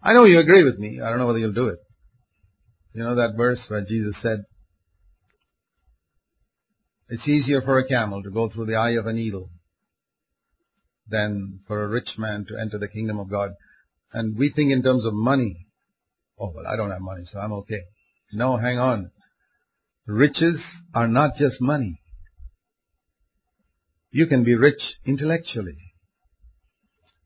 [0.04, 1.02] I know you agree with me.
[1.02, 1.80] I don't know whether you'll do it.
[2.94, 4.44] You know that verse where Jesus said,
[7.10, 9.50] it's easier for a camel to go through the eye of a needle
[11.08, 13.50] than for a rich man to enter the kingdom of God.
[14.14, 15.66] And we think in terms of money.
[16.40, 17.82] Oh, well, I don't have money, so I'm okay.
[18.32, 19.10] No, hang on.
[20.06, 20.60] Riches
[20.94, 22.00] are not just money.
[24.12, 25.83] You can be rich intellectually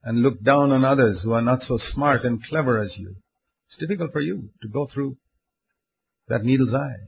[0.04, 3.16] and look down on others who are not so smart and clever as you.
[3.70, 5.18] It's difficult for you to go through
[6.28, 7.08] that needle's eye.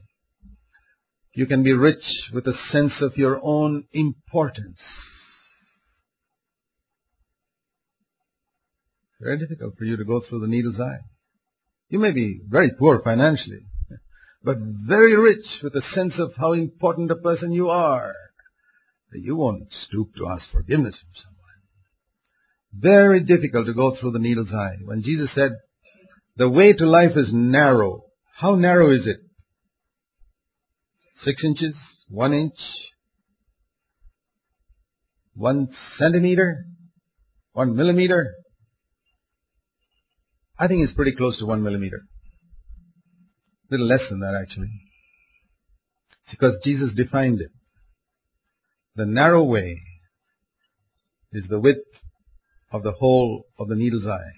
[1.32, 4.78] You can be rich with a sense of your own importance.
[9.12, 11.00] It's very difficult for you to go through the needle's eye.
[11.88, 13.66] You may be very poor financially,
[14.42, 18.14] but very rich with a sense of how important a person you are.
[19.12, 21.39] You won't stoop to ask forgiveness from someone.
[22.72, 24.76] Very difficult to go through the needle's eye.
[24.84, 25.52] When Jesus said,
[26.36, 28.04] the way to life is narrow.
[28.36, 29.18] How narrow is it?
[31.24, 31.74] Six inches?
[32.08, 32.54] One inch?
[35.34, 36.64] One centimeter?
[37.52, 38.34] One millimeter?
[40.58, 42.00] I think it's pretty close to one millimeter.
[43.70, 44.70] A little less than that actually.
[46.24, 47.50] It's because Jesus defined it.
[48.96, 49.80] The narrow way
[51.32, 51.78] is the width
[52.70, 54.32] of the hole of the needle's eye.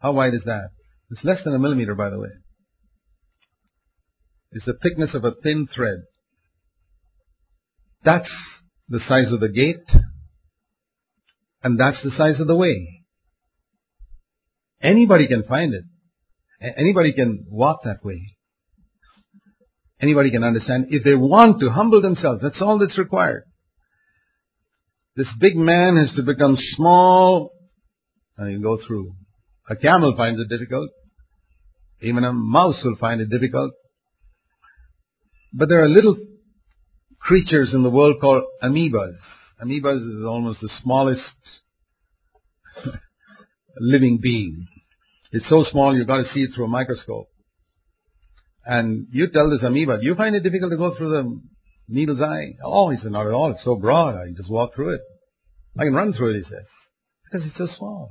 [0.00, 0.68] How wide is that?
[1.10, 2.30] It's less than a millimeter, by the way.
[4.52, 5.98] It's the thickness of a thin thread.
[8.04, 8.28] That's
[8.88, 9.84] the size of the gate,
[11.62, 13.02] and that's the size of the way.
[14.80, 15.84] Anybody can find it.
[16.78, 18.36] Anybody can walk that way.
[20.00, 20.86] Anybody can understand.
[20.90, 23.44] If they want to humble themselves, that's all that's required.
[25.16, 27.50] This big man has to become small
[28.38, 29.12] and you go through.
[29.68, 30.90] A camel finds it difficult.
[32.02, 33.72] Even a mouse will find it difficult.
[35.52, 36.16] But there are little
[37.20, 39.16] creatures in the world called amoebas.
[39.62, 41.22] Amoebas is almost the smallest
[43.80, 44.66] living being.
[45.32, 47.28] It's so small you've got to see it through a microscope.
[48.64, 51.40] And you tell this amoeba, do you find it difficult to go through the
[51.88, 52.54] needle's eye?
[52.62, 53.52] Oh, he said, not at all.
[53.52, 54.14] It's so broad.
[54.16, 55.00] I just walk through it.
[55.78, 56.66] I can run through it, he says.
[57.24, 58.10] Because it's so small.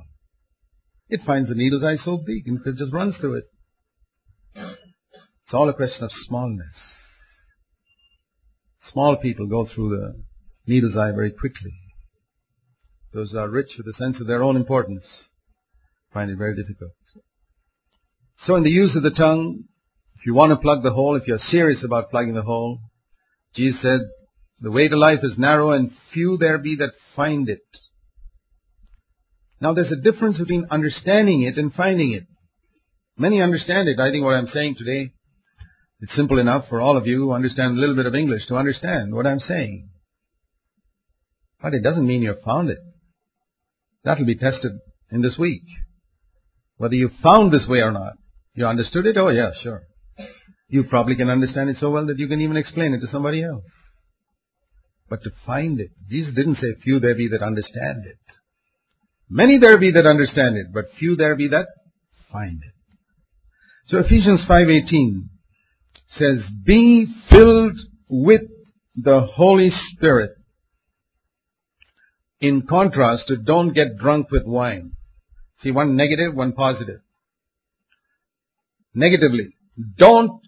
[1.08, 3.44] It finds the needle's eye so big and it just runs through it.
[4.54, 6.74] It's all a question of smallness.
[8.92, 10.22] Small people go through the
[10.66, 11.72] needle's eye very quickly.
[13.12, 15.04] Those who are rich with a sense of their own importance
[16.12, 16.92] find it very difficult.
[18.44, 19.64] So in the use of the tongue,
[20.18, 22.78] if you want to plug the hole, if you're serious about plugging the hole,
[23.54, 24.00] Jesus said,
[24.60, 27.60] the way to life is narrow and few there be that find it.
[29.60, 32.24] Now there's a difference between understanding it and finding it.
[33.16, 33.98] Many understand it.
[33.98, 35.12] I think what I'm saying today,
[36.00, 38.56] it's simple enough for all of you who understand a little bit of English to
[38.56, 39.88] understand what I'm saying.
[41.62, 42.78] But it doesn't mean you've found it.
[44.04, 44.72] That'll be tested
[45.10, 45.62] in this week.
[46.76, 48.12] Whether you found this way or not.
[48.54, 49.16] You understood it?
[49.16, 49.82] Oh yeah, sure.
[50.68, 53.42] You probably can understand it so well that you can even explain it to somebody
[53.42, 53.64] else.
[55.08, 58.18] But to find it, Jesus didn't say few there be that understand it.
[59.28, 61.66] Many there be that understand it, but few there be that
[62.30, 62.72] find it.
[63.88, 65.28] So Ephesians 5:18
[66.18, 68.42] says, "Be filled with
[68.94, 70.32] the Holy Spirit."
[72.40, 74.92] In contrast to don't get drunk with wine.
[75.60, 77.00] See, one negative, one positive.
[78.94, 79.48] Negatively,
[79.96, 80.40] don't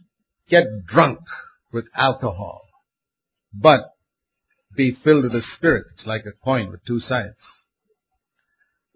[0.49, 1.21] get drunk
[1.73, 2.63] with alcohol,
[3.53, 3.81] but
[4.77, 5.87] be filled with the Spirit.
[5.95, 7.37] It's like a coin with two sides.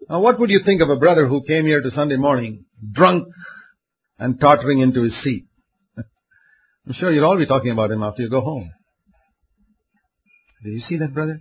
[0.09, 3.27] Now, what would you think of a brother who came here to Sunday morning, drunk
[4.19, 5.45] and tottering into his seat?
[5.97, 8.71] I'm sure you'll all be talking about him after you go home.
[10.63, 11.39] Do you see that, brother?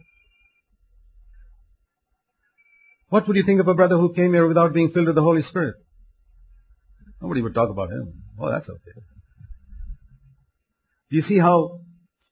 [3.09, 5.23] What would you think of a brother who came here without being filled with the
[5.23, 5.75] Holy Spirit?
[7.21, 8.23] Nobody would talk about him.
[8.41, 9.01] Oh, that's okay.
[11.11, 11.81] Do you see how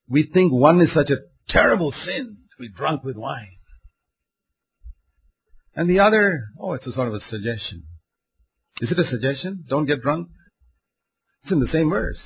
[0.09, 1.19] we think one is such a
[1.49, 3.60] terrible sin to be drunk with wine?
[5.75, 7.85] And the other, oh, it's a sort of a suggestion.
[8.81, 9.65] Is it a suggestion?
[9.69, 10.29] Don't get drunk?
[11.43, 12.19] It's in the same verse.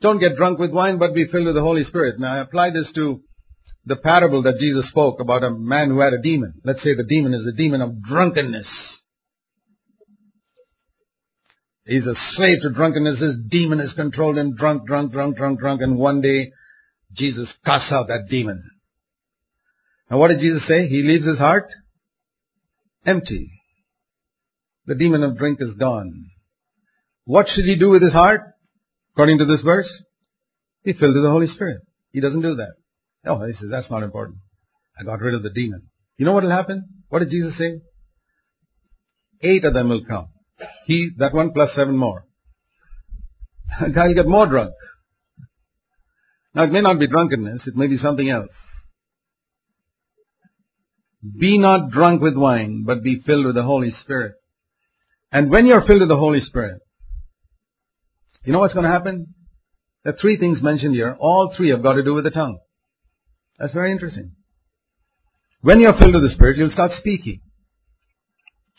[0.00, 2.18] Don't get drunk with wine, but be filled with the Holy Spirit.
[2.18, 3.20] Now I apply this to
[3.84, 6.54] the parable that Jesus spoke about a man who had a demon.
[6.64, 8.66] Let's say the demon is the demon of drunkenness.
[11.84, 13.18] He's a slave to drunkenness.
[13.18, 15.80] This demon is controlled and drunk, drunk, drunk, drunk, drunk.
[15.82, 16.52] And one day,
[17.12, 18.62] Jesus casts out that demon.
[20.12, 20.88] And what did Jesus say?
[20.88, 21.68] He leaves his heart
[23.06, 23.50] empty.
[24.84, 26.26] The demon of drink is gone.
[27.24, 28.42] What should he do with his heart?
[29.14, 29.88] According to this verse,
[30.84, 31.78] he filled with the Holy Spirit.
[32.10, 32.74] He doesn't do that.
[33.24, 34.36] Oh, he says, that's not important.
[35.00, 35.88] I got rid of the demon.
[36.18, 36.84] You know what will happen?
[37.08, 37.80] What did Jesus say?
[39.40, 40.26] Eight of them will come.
[40.84, 42.26] He, that one plus seven more.
[43.80, 44.74] A guy will get more drunk.
[46.54, 48.50] Now it may not be drunkenness, it may be something else.
[51.22, 54.34] Be not drunk with wine, but be filled with the Holy Spirit.
[55.30, 56.80] And when you're filled with the Holy Spirit,
[58.44, 59.34] you know what's going to happen?
[60.04, 61.16] Are three things mentioned here.
[61.18, 62.58] All three have got to do with the tongue.
[63.58, 64.32] That's very interesting.
[65.60, 67.40] When you're filled with the Spirit, you'll start speaking.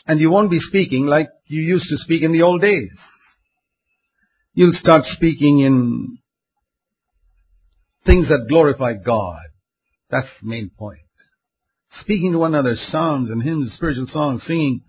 [0.06, 2.92] And you won't be speaking like you used to speak in the old days.
[4.54, 6.18] You'll start speaking in
[8.06, 9.40] things that glorify God.
[10.10, 11.03] That's the main point.
[12.02, 14.82] Speaking to one another, psalms and hymns, spiritual songs, singing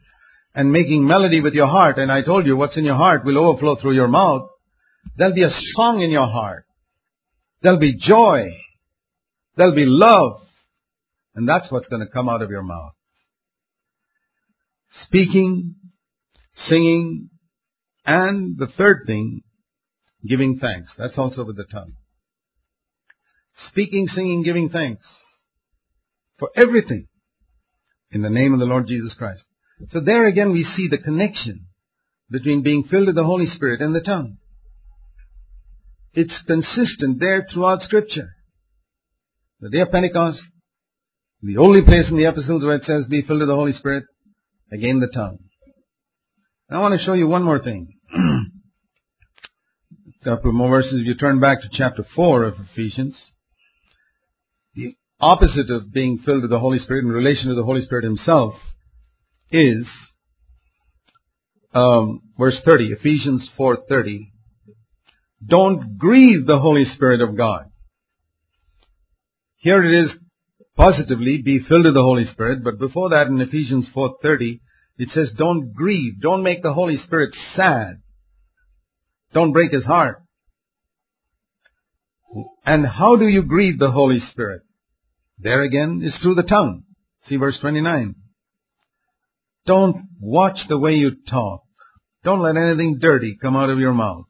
[0.55, 1.99] and making melody with your heart.
[1.99, 4.49] And I told you what's in your heart will overflow through your mouth.
[5.17, 6.65] There'll be a song in your heart.
[7.63, 8.49] There'll be joy.
[9.57, 10.41] There'll be love.
[11.35, 12.93] And that's what's going to come out of your mouth.
[15.07, 15.75] Speaking,
[16.69, 17.31] singing,
[18.07, 19.43] and the third thing,
[20.27, 20.91] giving thanks.
[20.97, 21.95] That's also with the tongue.
[23.71, 25.05] Speaking, singing, giving thanks
[26.39, 27.07] for everything
[28.11, 29.43] in the name of the Lord Jesus Christ.
[29.91, 31.67] So there again we see the connection
[32.31, 34.39] between being filled with the Holy Spirit and the tongue.
[36.13, 38.31] It's consistent there throughout scripture.
[39.61, 40.41] The day of Pentecost,
[41.43, 44.05] the only place in the epistles where it says be filled with the Holy Spirit,
[44.73, 45.39] again the tongue.
[46.71, 47.89] I want to show you one more thing.
[48.15, 48.45] a
[50.25, 51.01] couple more verses.
[51.01, 53.17] If you turn back to chapter 4 of Ephesians,
[55.21, 58.55] opposite of being filled with the Holy Spirit in relation to the Holy Spirit Himself
[59.51, 59.87] is
[61.75, 64.31] um, verse 30, Ephesians 4:30.
[65.47, 67.67] Don't grieve the Holy Spirit of God.
[69.57, 70.13] Here it is
[70.77, 74.61] positively be filled with the Holy Spirit, but before that in Ephesians 4:30
[74.97, 78.01] it says don't grieve, don't make the Holy Spirit sad.
[79.33, 80.23] Don't break his heart.
[82.65, 84.63] And how do you grieve the Holy Spirit?
[85.39, 86.85] There again is through the tongue.
[87.29, 88.15] See verse 29.
[89.67, 91.63] Don't watch the way you talk.
[92.23, 94.27] Don't let anything dirty come out of your mouth.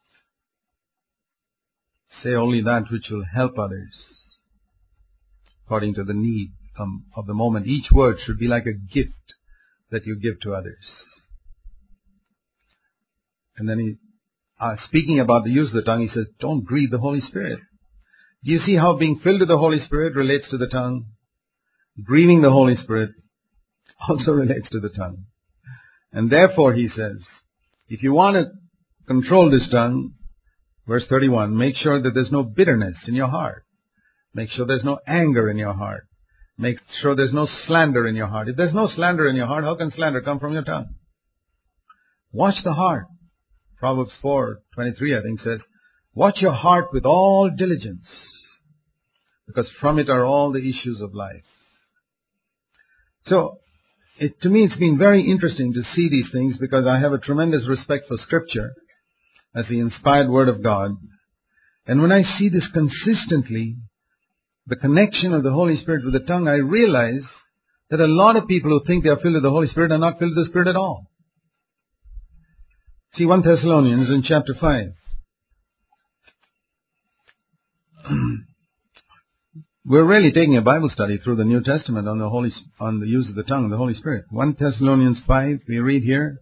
[2.22, 3.92] Say only that which will help others
[5.64, 6.52] according to the need
[7.16, 7.66] of the moment.
[7.66, 9.12] Each word should be like a gift
[9.90, 10.84] that you give to others.
[13.56, 13.94] And then he,
[14.60, 17.60] uh, speaking about the use of the tongue, he says, don't grieve the Holy Spirit.
[18.44, 21.06] Do you see how being filled with the Holy Spirit relates to the tongue?
[22.02, 23.10] Grieving the Holy Spirit
[24.08, 25.24] also relates to the tongue.
[26.12, 27.16] And therefore, he says,
[27.88, 28.50] if you want to
[29.06, 30.12] control this tongue,
[30.86, 33.64] verse 31, make sure that there's no bitterness in your heart.
[34.34, 36.06] Make sure there's no anger in your heart.
[36.58, 38.48] Make sure there's no slander in your heart.
[38.48, 40.94] If there's no slander in your heart, how can slander come from your tongue?
[42.32, 43.06] Watch the heart.
[43.78, 45.62] Proverbs 4:23 I think says,
[46.14, 48.06] "Watch your heart with all diligence,
[49.46, 51.44] because from it are all the issues of life."
[53.26, 53.58] So,
[54.18, 57.18] it, to me it's been very interesting to see these things because I have a
[57.18, 58.74] tremendous respect for scripture
[59.54, 60.96] as the inspired word of God.
[61.86, 63.76] And when I see this consistently,
[64.66, 67.22] the connection of the Holy Spirit with the tongue, I realize
[67.90, 69.98] that a lot of people who think they are filled with the Holy Spirit are
[69.98, 71.10] not filled with the Spirit at all.
[73.14, 74.86] See 1 Thessalonians in chapter 5.
[79.86, 83.06] We're really taking a Bible study through the New Testament on the Holy, on the
[83.06, 84.24] use of the tongue, the Holy Spirit.
[84.30, 86.38] 1 Thessalonians 5, we read here.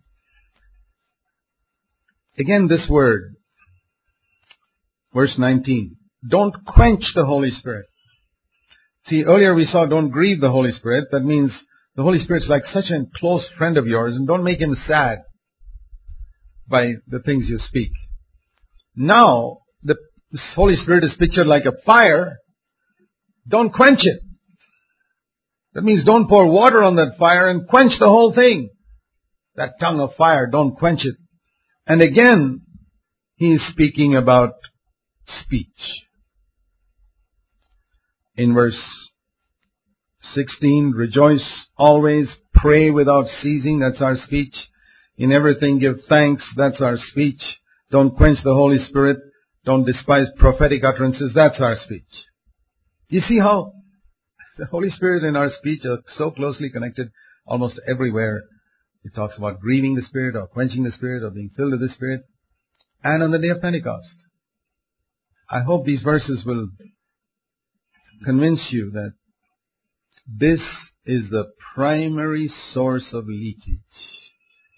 [2.39, 3.35] Again this word.
[5.13, 5.97] Verse 19.
[6.29, 7.87] Don't quench the Holy Spirit.
[9.09, 11.09] See, earlier we saw don't grieve the Holy Spirit.
[11.11, 11.51] That means
[11.97, 15.19] the Holy Spirit's like such a close friend of yours and don't make him sad
[16.69, 17.91] by the things you speak.
[18.95, 19.97] Now, the
[20.55, 22.39] Holy Spirit is pictured like a fire.
[23.49, 24.21] Don't quench it.
[25.75, 28.71] That means don't pour water on that fire and quench the whole thing.
[29.57, 31.17] That tongue of fire, don't quench it.
[31.87, 32.63] And again,
[33.37, 34.55] he is speaking about
[35.43, 35.69] speech
[38.37, 38.79] in verse
[40.35, 44.55] 16, rejoice always, pray without ceasing, that's our speech.
[45.19, 47.41] In everything give thanks, that's our speech.
[47.91, 49.19] Don't quench the Holy Spirit,
[49.65, 52.03] don't despise prophetic utterances, that's our speech.
[53.13, 53.75] You see how
[54.59, 57.11] the Holy Spirit and our speech are so closely connected
[57.47, 58.43] almost everywhere.
[59.05, 61.93] It talks about grieving the Spirit or quenching the Spirit or being filled with the
[61.95, 62.23] Spirit.
[63.05, 64.15] And on the day of Pentecost.
[65.51, 66.69] I hope these verses will
[68.25, 69.13] convince you that
[70.27, 70.61] this
[71.05, 73.81] is the primary source of leakage.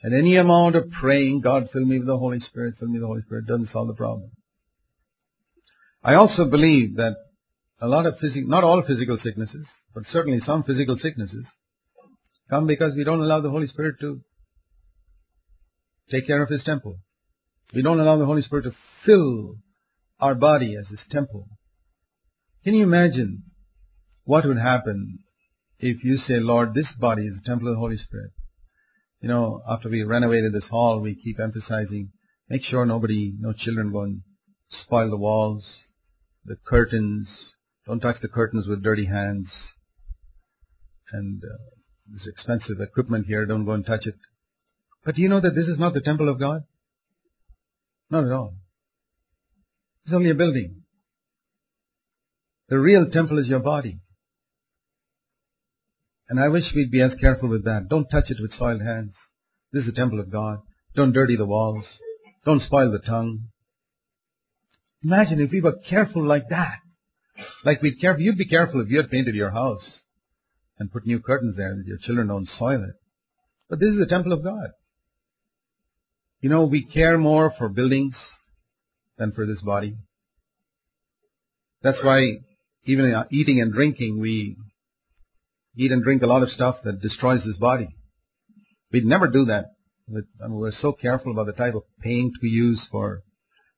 [0.02, 3.02] And any amount of praying, God fill me with the Holy Spirit, fill me with
[3.02, 4.30] the Holy Spirit, doesn't solve the problem.
[6.02, 7.14] I also believe that
[7.80, 11.46] a lot of physical, not all physical sicknesses, but certainly some physical sicknesses,
[12.50, 14.20] come because we don't allow the Holy Spirit to
[16.10, 16.96] take care of His temple.
[17.74, 19.56] We don't allow the Holy Spirit to fill
[20.20, 21.48] our body as His temple.
[22.62, 23.42] Can you imagine
[24.24, 25.18] what would happen
[25.78, 28.30] if you say, Lord, this body is the temple of the Holy Spirit?
[29.20, 32.10] You know, after we renovated this hall, we keep emphasizing,
[32.48, 34.20] make sure nobody, no children go and
[34.82, 35.64] spoil the walls,
[36.44, 37.28] the curtains,
[37.86, 39.48] don't touch the curtains with dirty hands,
[41.12, 41.56] and uh,
[42.12, 44.14] this expensive equipment here, don't go and touch it.
[45.04, 46.62] But do you know that this is not the temple of God?
[48.10, 48.54] Not at all.
[50.04, 50.82] It's only a building.
[52.68, 54.00] The real temple is your body.
[56.28, 57.88] And I wish we'd be as careful with that.
[57.88, 59.14] Don't touch it with soiled hands.
[59.72, 60.58] This is the temple of God.
[60.96, 61.84] Don't dirty the walls.
[62.46, 63.48] Don't spoil the tongue.
[65.02, 66.78] Imagine if we were careful like that.
[67.64, 70.00] Like we'd careful, you'd be careful if you had painted your house
[70.78, 72.94] and put new curtains there that your children don't soil it.
[73.68, 74.70] But this is the temple of God.
[76.40, 78.14] You know, we care more for buildings
[79.16, 79.96] than for this body.
[81.82, 82.38] That's why
[82.84, 84.56] even in eating and drinking, we
[85.76, 87.88] eat and drink a lot of stuff that destroys this body.
[88.92, 89.64] We'd never do that.
[90.08, 93.22] I mean, um, we're so careful about the type of paint we use for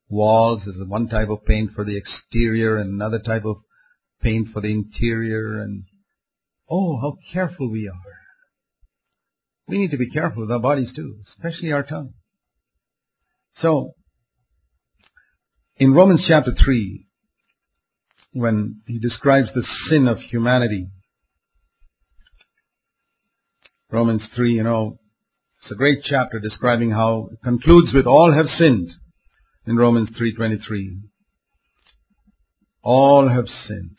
[0.09, 0.63] walls.
[0.65, 3.57] There's one type of paint for the exterior and another type of
[4.23, 5.61] paint for the interior.
[5.61, 5.85] And
[6.71, 7.95] oh, how careful we are.
[9.69, 12.15] We need to be careful with our bodies too, especially our tongue.
[13.57, 13.93] So,
[15.79, 17.07] in Romans chapter 3,
[18.33, 20.89] when he describes the sin of humanity.
[23.91, 24.99] Romans 3, you know,
[25.63, 28.91] it's a great chapter describing how it concludes with all have sinned
[29.67, 30.99] in Romans 3:23.
[32.83, 33.97] All have sinned.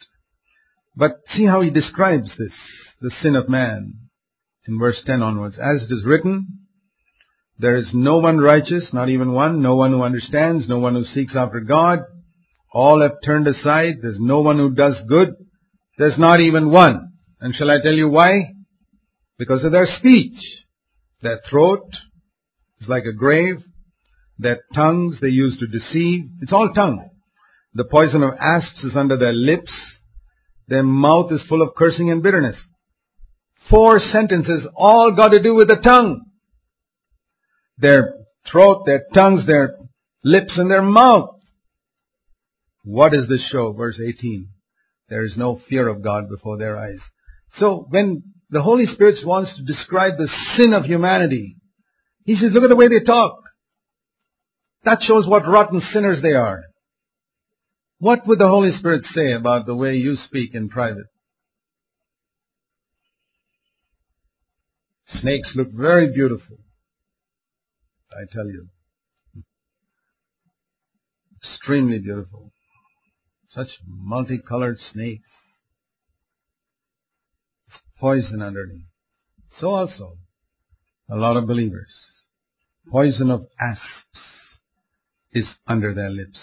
[0.95, 2.53] But see how he describes this,
[3.01, 3.93] the sin of man
[4.67, 5.57] in verse 10 onwards.
[5.57, 6.67] As it is written,
[7.59, 11.03] there is no one righteous, not even one, no one who understands, no one who
[11.03, 11.99] seeks after God.
[12.71, 13.95] All have turned aside.
[14.01, 15.35] There's no one who does good.
[15.97, 17.13] There's not even one.
[17.39, 18.53] And shall I tell you why?
[19.37, 20.37] Because of their speech.
[21.21, 21.89] Their throat
[22.79, 23.63] is like a grave.
[24.39, 26.29] Their tongues they use to deceive.
[26.41, 27.09] It's all tongue.
[27.73, 29.71] The poison of asps is under their lips.
[30.67, 32.57] Their mouth is full of cursing and bitterness.
[33.69, 36.21] Four sentences all got to do with the tongue.
[37.77, 38.13] Their
[38.51, 39.75] throat, their tongues, their
[40.23, 41.35] lips, and their mouth.
[42.83, 43.73] What does this show?
[43.73, 44.49] Verse 18.
[45.09, 46.99] There is no fear of God before their eyes.
[47.57, 51.57] So when the Holy Spirit wants to describe the sin of humanity,
[52.25, 53.39] He says, look at the way they talk.
[54.87, 56.63] That shows what rotten sinners they are.
[57.99, 61.07] What would the Holy Spirit say about the way you speak in private?
[65.09, 66.55] Snakes look very beautiful.
[68.13, 68.69] I tell you.
[71.43, 72.53] Extremely beautiful.
[73.49, 75.27] Such multicolored snakes.
[77.67, 78.87] It's poison underneath.
[79.59, 80.13] So also,
[81.11, 81.91] a lot of believers.
[82.89, 84.36] Poison of asps
[85.37, 86.39] is under their lips.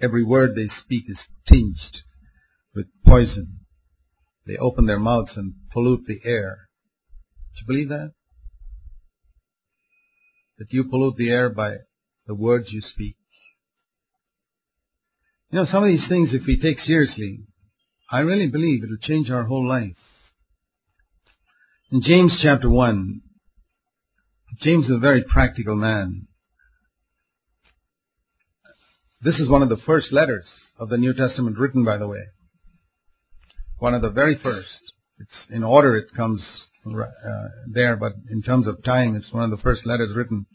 [0.00, 1.18] Every word they speak is
[1.48, 2.02] tinged
[2.74, 3.60] with poison.
[4.46, 6.68] They open their mouths and pollute the air.
[7.54, 8.12] Do you believe that?
[10.58, 11.76] That you pollute the air by
[12.26, 13.16] the words you speak.
[15.50, 17.40] You know, some of these things, if we take seriously,
[18.10, 19.96] I really believe it will change our whole life.
[21.90, 23.20] In James chapter 1,
[24.60, 26.26] James is a very practical man.
[29.22, 30.44] This is one of the first letters
[30.78, 32.24] of the New Testament written, by the way.
[33.78, 34.68] One of the very first.
[35.18, 36.42] It's in order it comes
[36.86, 37.02] uh,
[37.72, 40.46] there, but in terms of time, it's one of the first letters written.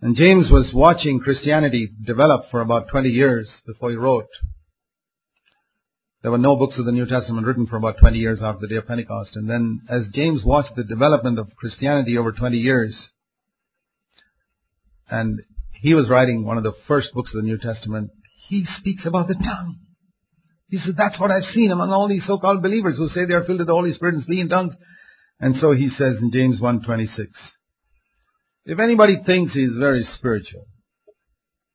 [0.00, 4.26] And James was watching Christianity develop for about 20 years before he wrote.
[6.22, 8.68] There were no books of the New Testament written for about 20 years after the
[8.68, 9.36] day of Pentecost.
[9.36, 12.96] And then as James watched the development of Christianity over 20 years,
[15.08, 15.40] and
[15.82, 18.12] he was writing one of the first books of the New Testament,
[18.46, 19.80] he speaks about the tongue.
[20.68, 23.42] He says, that's what I've seen among all these so-called believers who say they are
[23.42, 24.74] filled with the Holy Spirit and speak in tongues.
[25.40, 27.26] And so he says in James 1.26,
[28.64, 30.66] if anybody thinks he is very spiritual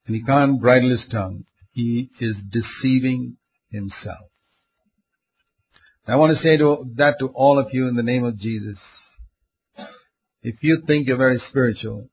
[0.06, 1.44] and he can't bridle his tongue,
[1.74, 3.36] he is deceiving
[3.70, 4.30] himself.
[6.08, 8.78] I want to say to, that to all of you in the name of Jesus.
[10.42, 12.08] If you think you're very spiritual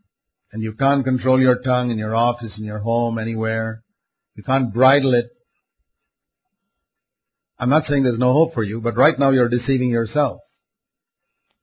[0.54, 3.82] and you can't control your tongue in your office, in your home, anywhere,
[4.34, 5.26] you can't bridle it,
[7.58, 10.40] I'm not saying there's no hope for you, but right now you're deceiving yourself.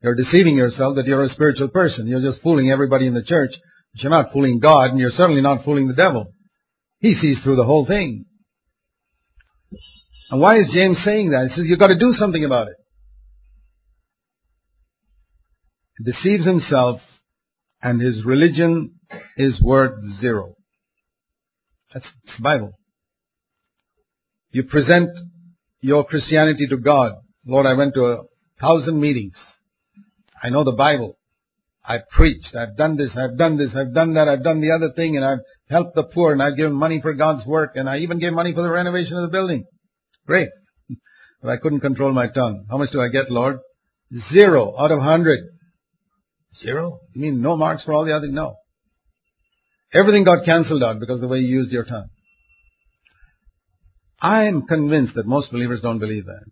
[0.01, 2.07] You're deceiving yourself that you're a spiritual person.
[2.07, 3.51] You're just fooling everybody in the church.
[3.93, 6.33] But you're not fooling God, and you're certainly not fooling the devil.
[6.99, 8.25] He sees through the whole thing.
[10.31, 11.49] And why is James saying that?
[11.49, 12.75] He says, you've got to do something about it.
[15.97, 17.01] He deceives himself,
[17.81, 18.91] and his religion
[19.37, 20.53] is worth zero.
[21.93, 22.05] That's
[22.37, 22.71] the Bible.
[24.51, 25.09] You present
[25.81, 27.13] your Christianity to God.
[27.45, 28.23] Lord, I went to a
[28.59, 29.33] thousand meetings.
[30.41, 31.17] I know the Bible.
[31.83, 32.55] I've preached.
[32.55, 33.11] I've done this.
[33.17, 33.71] I've done this.
[33.75, 34.27] I've done that.
[34.27, 35.15] I've done the other thing.
[35.15, 36.31] And I've helped the poor.
[36.31, 37.71] And I've given money for God's work.
[37.75, 39.65] And I even gave money for the renovation of the building.
[40.25, 40.49] Great.
[41.41, 42.67] But I couldn't control my tongue.
[42.69, 43.57] How much do I get, Lord?
[44.31, 45.39] Zero out of hundred.
[46.59, 46.99] Zero?
[47.13, 48.27] You mean no marks for all the other?
[48.27, 48.55] No.
[49.93, 52.09] Everything got cancelled out because of the way you used your tongue.
[54.21, 56.45] I am convinced that most believers don't believe that.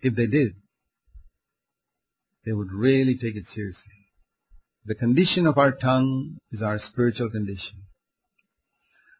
[0.00, 0.52] If they did,
[2.44, 3.82] they would really take it seriously.
[4.84, 7.84] The condition of our tongue is our spiritual condition.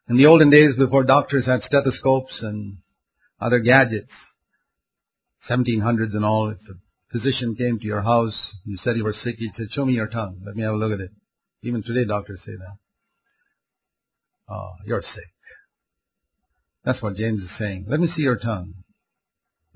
[0.09, 2.77] In the olden days, before doctors had stethoscopes and
[3.39, 4.11] other gadgets,
[5.49, 6.53] 1700s and all,
[7.13, 8.35] physician came to your house,
[8.65, 10.41] you said you were sick, he said, show me your tongue.
[10.45, 11.11] Let me have a look at it.
[11.61, 12.77] Even today, doctors say that.
[14.53, 15.31] Oh, you're sick.
[16.83, 17.85] That's what James is saying.
[17.87, 18.73] Let me see your tongue.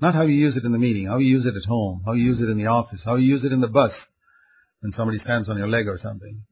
[0.00, 2.12] Not how you use it in the meeting, how you use it at home, how
[2.12, 3.92] you use it in the office, how you use it in the bus
[4.80, 6.42] when somebody stands on your leg or something.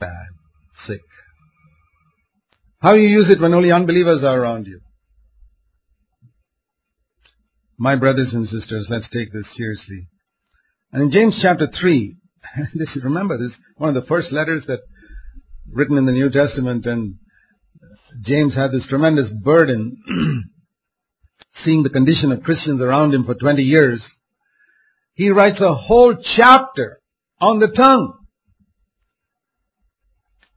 [0.00, 0.26] Bad.
[0.86, 1.00] Sick.
[2.80, 4.80] How you use it when only unbelievers are around you.
[7.78, 10.08] My brothers and sisters, let's take this seriously.
[10.92, 12.16] And in James chapter 3,
[12.74, 14.80] this, remember this, one of the first letters that
[15.70, 17.16] written in the New Testament and
[18.24, 19.96] James had this tremendous burden
[21.64, 24.02] seeing the condition of Christians around him for 20 years.
[25.14, 27.00] He writes a whole chapter
[27.40, 28.14] on the tongue.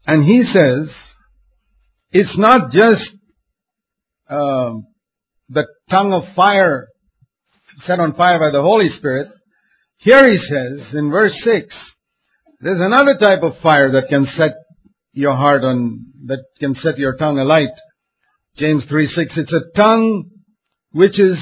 [0.05, 0.89] And he says,
[2.11, 3.09] it's not just
[4.29, 4.87] um,
[5.49, 6.88] the tongue of fire
[7.85, 9.27] set on fire by the Holy Spirit.
[9.97, 11.67] Here he says in verse 6,
[12.61, 14.51] there's another type of fire that can set
[15.13, 17.69] your heart on, that can set your tongue alight.
[18.57, 20.29] James 3 6, it's a tongue
[20.91, 21.37] which is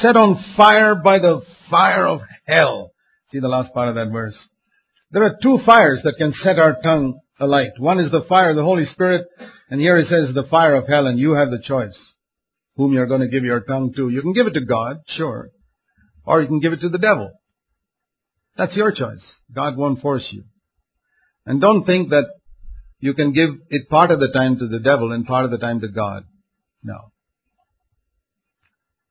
[0.00, 2.92] set on fire by the fire of hell.
[3.30, 4.36] See the last part of that verse.
[5.10, 7.72] There are two fires that can set our tongue alight.
[7.78, 9.26] One is the fire of the Holy Spirit,
[9.70, 11.96] and here it says the fire of hell, and you have the choice
[12.76, 14.08] whom you're going to give your tongue to.
[14.08, 15.50] You can give it to God, sure,
[16.24, 17.30] or you can give it to the devil.
[18.56, 19.22] That's your choice.
[19.54, 20.44] God won't force you.
[21.44, 22.26] And don't think that
[22.98, 25.58] you can give it part of the time to the devil and part of the
[25.58, 26.24] time to God.
[26.82, 27.12] No.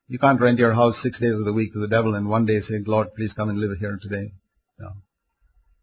[0.08, 2.46] You can't rent your house six days of the week to the devil and one
[2.46, 4.34] day say, Lord, please come and live here today.
[4.80, 4.90] No.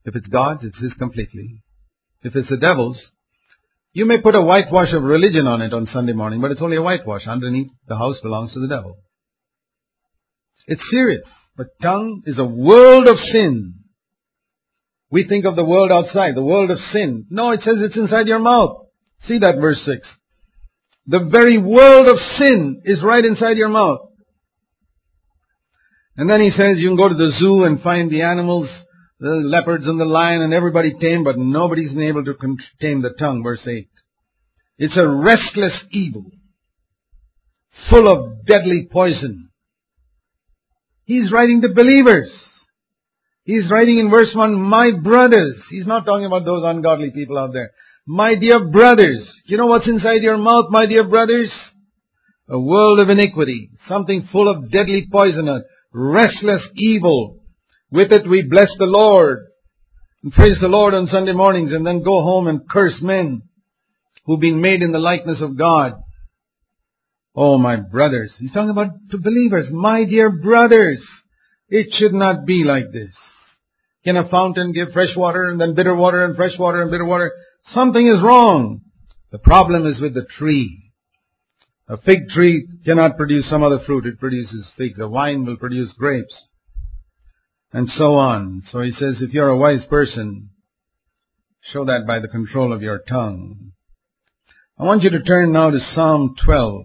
[0.05, 1.63] If it's God's, it's His completely.
[2.23, 3.01] If it's the devil's,
[3.93, 6.77] you may put a whitewash of religion on it on Sunday morning, but it's only
[6.77, 7.27] a whitewash.
[7.27, 8.97] Underneath, the house belongs to the devil.
[10.67, 11.27] It's serious.
[11.57, 13.75] But tongue is a world of sin.
[15.11, 17.27] We think of the world outside, the world of sin.
[17.29, 18.87] No, it says it's inside your mouth.
[19.29, 20.09] See that verse 6.
[21.07, 24.01] The very world of sin is right inside your mouth.
[26.17, 28.69] And then he says you can go to the zoo and find the animals,
[29.23, 32.35] the leopards and the lion and everybody tame, but nobody's been able to
[32.81, 33.89] tame the tongue, verse 8.
[34.79, 36.25] It's a restless evil,
[37.89, 39.51] full of deadly poison.
[41.05, 42.33] He's writing to believers.
[43.45, 45.57] He's writing in verse 1, my brothers.
[45.71, 47.71] He's not talking about those ungodly people out there.
[48.05, 49.25] My dear brothers.
[49.47, 51.51] You know what's inside your mouth, my dear brothers?
[52.49, 53.71] A world of iniquity.
[53.89, 55.61] Something full of deadly poison, a
[55.93, 57.42] restless evil.
[57.93, 59.49] With it we bless the Lord
[60.23, 63.43] and praise the Lord on Sunday mornings and then go home and curse men
[64.25, 65.93] who've been made in the likeness of God.
[67.37, 68.33] Oh, my brothers.
[68.39, 69.67] He's talking about to believers.
[69.71, 71.05] My dear brothers.
[71.69, 73.15] It should not be like this.
[74.05, 77.05] Can a fountain give fresh water and then bitter water and fresh water and bitter
[77.05, 77.31] water?
[77.75, 78.81] Something is wrong.
[79.31, 80.93] The problem is with the tree.
[81.89, 84.07] A fig tree cannot produce some other fruit.
[84.07, 84.99] It produces figs.
[84.99, 86.35] A wine will produce grapes.
[87.73, 88.63] And so on.
[88.71, 90.51] So he says, if you're a wise person,
[91.73, 93.73] show that by the control of your tongue.
[94.79, 96.85] I want you to turn now to Psalm 12.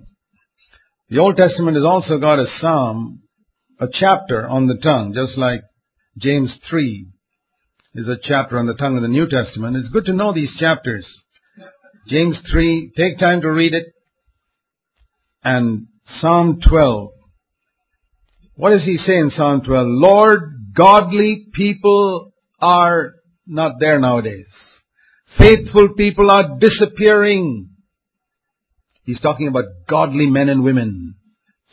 [1.09, 3.23] The Old Testament has also got a psalm,
[3.79, 5.61] a chapter on the tongue, just like
[6.17, 7.07] James 3
[7.95, 9.75] is a chapter on the tongue of the New Testament.
[9.75, 11.07] It's good to know these chapters.
[12.07, 13.85] James 3, take time to read it.
[15.43, 15.87] And
[16.19, 17.09] Psalm 12.
[18.55, 19.87] What does he say in Psalm 12?
[19.89, 23.13] Lord, godly people are
[23.45, 24.47] not there nowadays.
[25.37, 27.69] Faithful people are disappearing.
[29.03, 31.15] He's talking about godly men and women.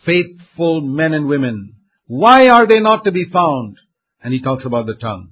[0.05, 1.75] Faithful men and women.
[2.07, 3.77] Why are they not to be found?
[4.23, 5.31] And he talks about the tongue.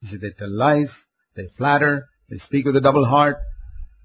[0.00, 0.88] You see, they tell lies,
[1.36, 3.38] they flatter, they speak with a double heart.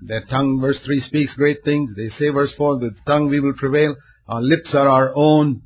[0.02, 1.92] Their tongue, verse 3, speaks great things.
[1.96, 3.96] They say, verse 4, with tongue we will prevail.
[4.28, 5.62] Our lips are our own.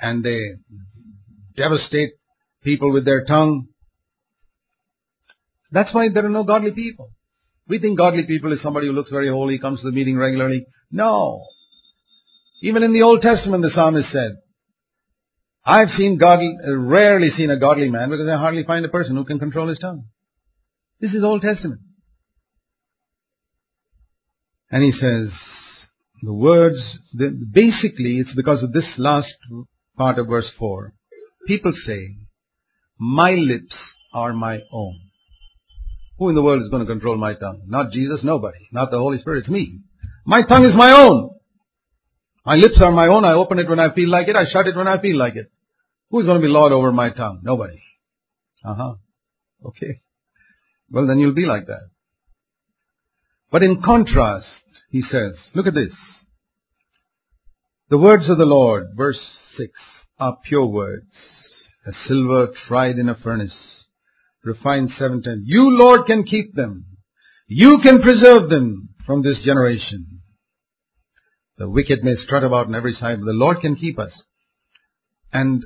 [0.00, 0.40] And they
[1.56, 2.17] devastate
[2.62, 3.68] people with their tongue.
[5.70, 7.10] That's why there are no godly people.
[7.68, 10.66] We think godly people is somebody who looks very holy, comes to the meeting regularly.
[10.90, 11.44] No.
[12.62, 14.36] Even in the Old Testament, the psalmist said,
[15.64, 19.24] I've seen God, rarely seen a godly man because I hardly find a person who
[19.24, 20.04] can control his tongue.
[20.98, 21.80] This is Old Testament.
[24.70, 25.30] And he says,
[26.22, 26.78] the words,
[27.12, 29.28] the, basically it's because of this last
[29.96, 30.92] part of verse 4.
[31.46, 32.16] People say,
[32.98, 33.74] my lips
[34.12, 35.00] are my own.
[36.18, 37.62] Who in the world is going to control my tongue?
[37.66, 38.58] Not Jesus, nobody.
[38.72, 39.78] Not the Holy Spirit, it's me.
[40.24, 41.30] My tongue is my own.
[42.44, 43.24] My lips are my own.
[43.24, 44.36] I open it when I feel like it.
[44.36, 45.50] I shut it when I feel like it.
[46.10, 47.40] Who's going to be Lord over my tongue?
[47.42, 47.80] Nobody.
[48.64, 48.94] Uh huh.
[49.64, 50.00] Okay.
[50.90, 51.90] Well, then you'll be like that.
[53.50, 54.46] But in contrast,
[54.90, 55.94] he says, look at this.
[57.90, 59.20] The words of the Lord, verse
[59.56, 59.70] 6,
[60.18, 61.06] are pure words,
[61.88, 63.56] as silver tried in a furnace,
[64.44, 65.42] refined seven times.
[65.46, 66.84] You, Lord, can keep them.
[67.46, 70.20] You can preserve them from this generation.
[71.56, 74.12] The wicked may strut about on every side, but the Lord can keep us.
[75.32, 75.64] And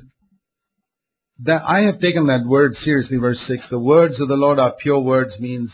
[1.39, 3.65] that I have taken that word seriously, verse 6.
[3.69, 5.71] The words of the Lord are pure words means,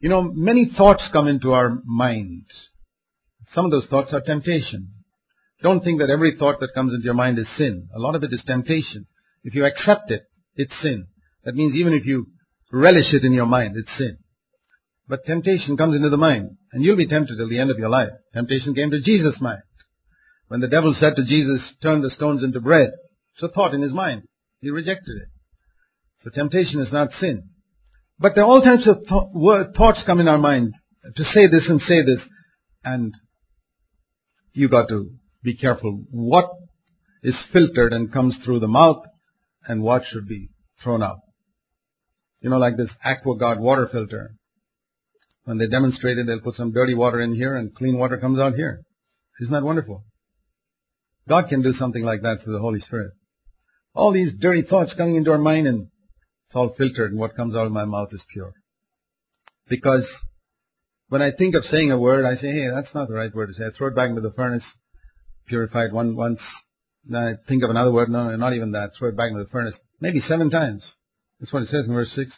[0.00, 2.46] you know, many thoughts come into our mind.
[3.54, 4.88] Some of those thoughts are temptation.
[5.62, 7.88] Don't think that every thought that comes into your mind is sin.
[7.94, 9.06] A lot of it is temptation.
[9.48, 10.24] If you accept it,
[10.56, 11.06] it's sin.
[11.44, 12.26] That means even if you
[12.70, 14.18] relish it in your mind, it's sin.
[15.08, 17.88] But temptation comes into the mind, and you'll be tempted till the end of your
[17.88, 18.10] life.
[18.34, 19.62] Temptation came to Jesus' mind.
[20.48, 22.90] When the devil said to Jesus, turn the stones into bread,
[23.36, 24.24] it's a thought in his mind.
[24.60, 25.28] He rejected it.
[26.18, 27.48] So temptation is not sin.
[28.18, 30.74] But there are all types of th- thoughts come in our mind
[31.16, 32.20] to say this and say this,
[32.84, 33.14] and
[34.52, 35.08] you got to
[35.42, 36.50] be careful what
[37.22, 39.06] is filtered and comes through the mouth
[39.68, 40.48] and what should be
[40.82, 41.18] thrown out.
[42.40, 44.34] You know, like this AquaGuard water filter.
[45.44, 48.38] When they demonstrate it, they'll put some dirty water in here and clean water comes
[48.38, 48.80] out here.
[49.40, 50.04] Isn't that wonderful?
[51.28, 53.12] God can do something like that through the Holy Spirit.
[53.94, 55.88] All these dirty thoughts coming into our mind and
[56.46, 58.52] it's all filtered and what comes out of my mouth is pure.
[59.68, 60.04] Because
[61.08, 63.48] when I think of saying a word, I say, hey, that's not the right word
[63.48, 63.64] to say.
[63.64, 64.64] I throw it back into the furnace,
[65.46, 66.40] purified one, once.
[67.14, 68.90] I think of another word, no, not even that.
[68.98, 70.84] Throw it back into the furnace, maybe seven times.
[71.40, 72.30] That's what it says in verse 6.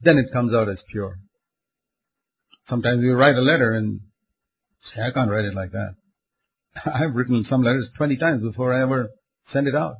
[0.00, 1.18] Then it comes out as pure.
[2.68, 4.00] Sometimes we write a letter and
[4.94, 5.94] say, I can't write it like that.
[6.94, 9.10] I've written some letters 20 times before I ever
[9.52, 9.96] send it out.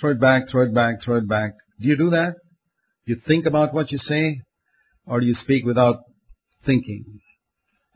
[0.00, 1.52] Throw it back, throw it back, throw it back.
[1.80, 2.34] Do you do that?
[3.04, 4.42] You think about what you say,
[5.06, 5.96] or do you speak without
[6.66, 7.20] thinking?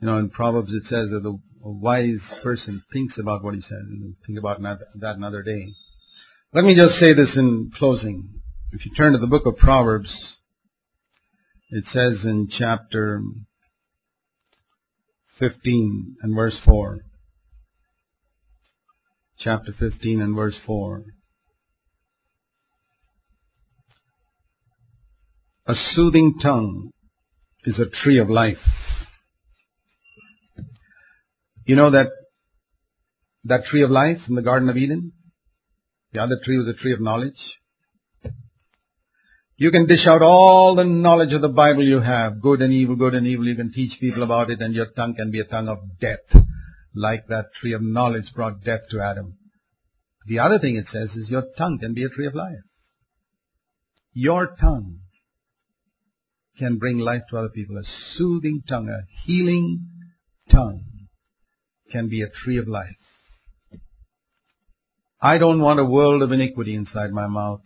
[0.01, 1.37] You know, in Proverbs it says that the
[1.69, 5.73] wise person thinks about what he says and think about that another day.
[6.53, 8.41] Let me just say this in closing.
[8.71, 10.09] If you turn to the book of Proverbs,
[11.69, 13.21] it says in chapter
[15.39, 16.99] 15 and verse 4.
[19.39, 21.03] Chapter 15 and verse 4.
[25.65, 26.91] A soothing tongue
[27.65, 28.57] is a tree of life.
[31.65, 32.07] You know that
[33.45, 35.13] that tree of life in the Garden of Eden?
[36.11, 37.39] The other tree was a tree of knowledge.
[39.55, 42.95] You can dish out all the knowledge of the Bible you have, good and evil,
[42.95, 43.47] good and evil.
[43.47, 46.43] You can teach people about it and your tongue can be a tongue of death,
[46.93, 49.37] like that tree of knowledge brought death to Adam.
[50.25, 52.63] The other thing it says is your tongue can be a tree of life.
[54.13, 54.99] Your tongue
[56.57, 57.77] can bring life to other people.
[57.77, 57.83] A
[58.17, 59.87] soothing tongue, a healing
[60.51, 60.92] tongue
[61.93, 62.97] can be a tree of life.
[65.21, 67.61] I don't want a world of iniquity inside my mouth.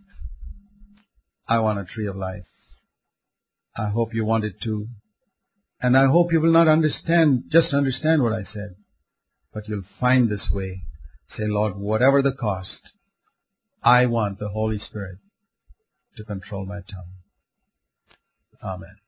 [1.47, 2.45] I want a tree of life.
[3.75, 4.88] I hope you want it too.
[5.82, 8.75] And I hope you will not understand, just understand what I said,
[9.53, 10.82] but you'll find this way.
[11.36, 12.91] Say, Lord, whatever the cost,
[13.84, 15.17] I want the Holy Spirit
[16.17, 17.13] to control my tongue.
[18.63, 19.07] Amen.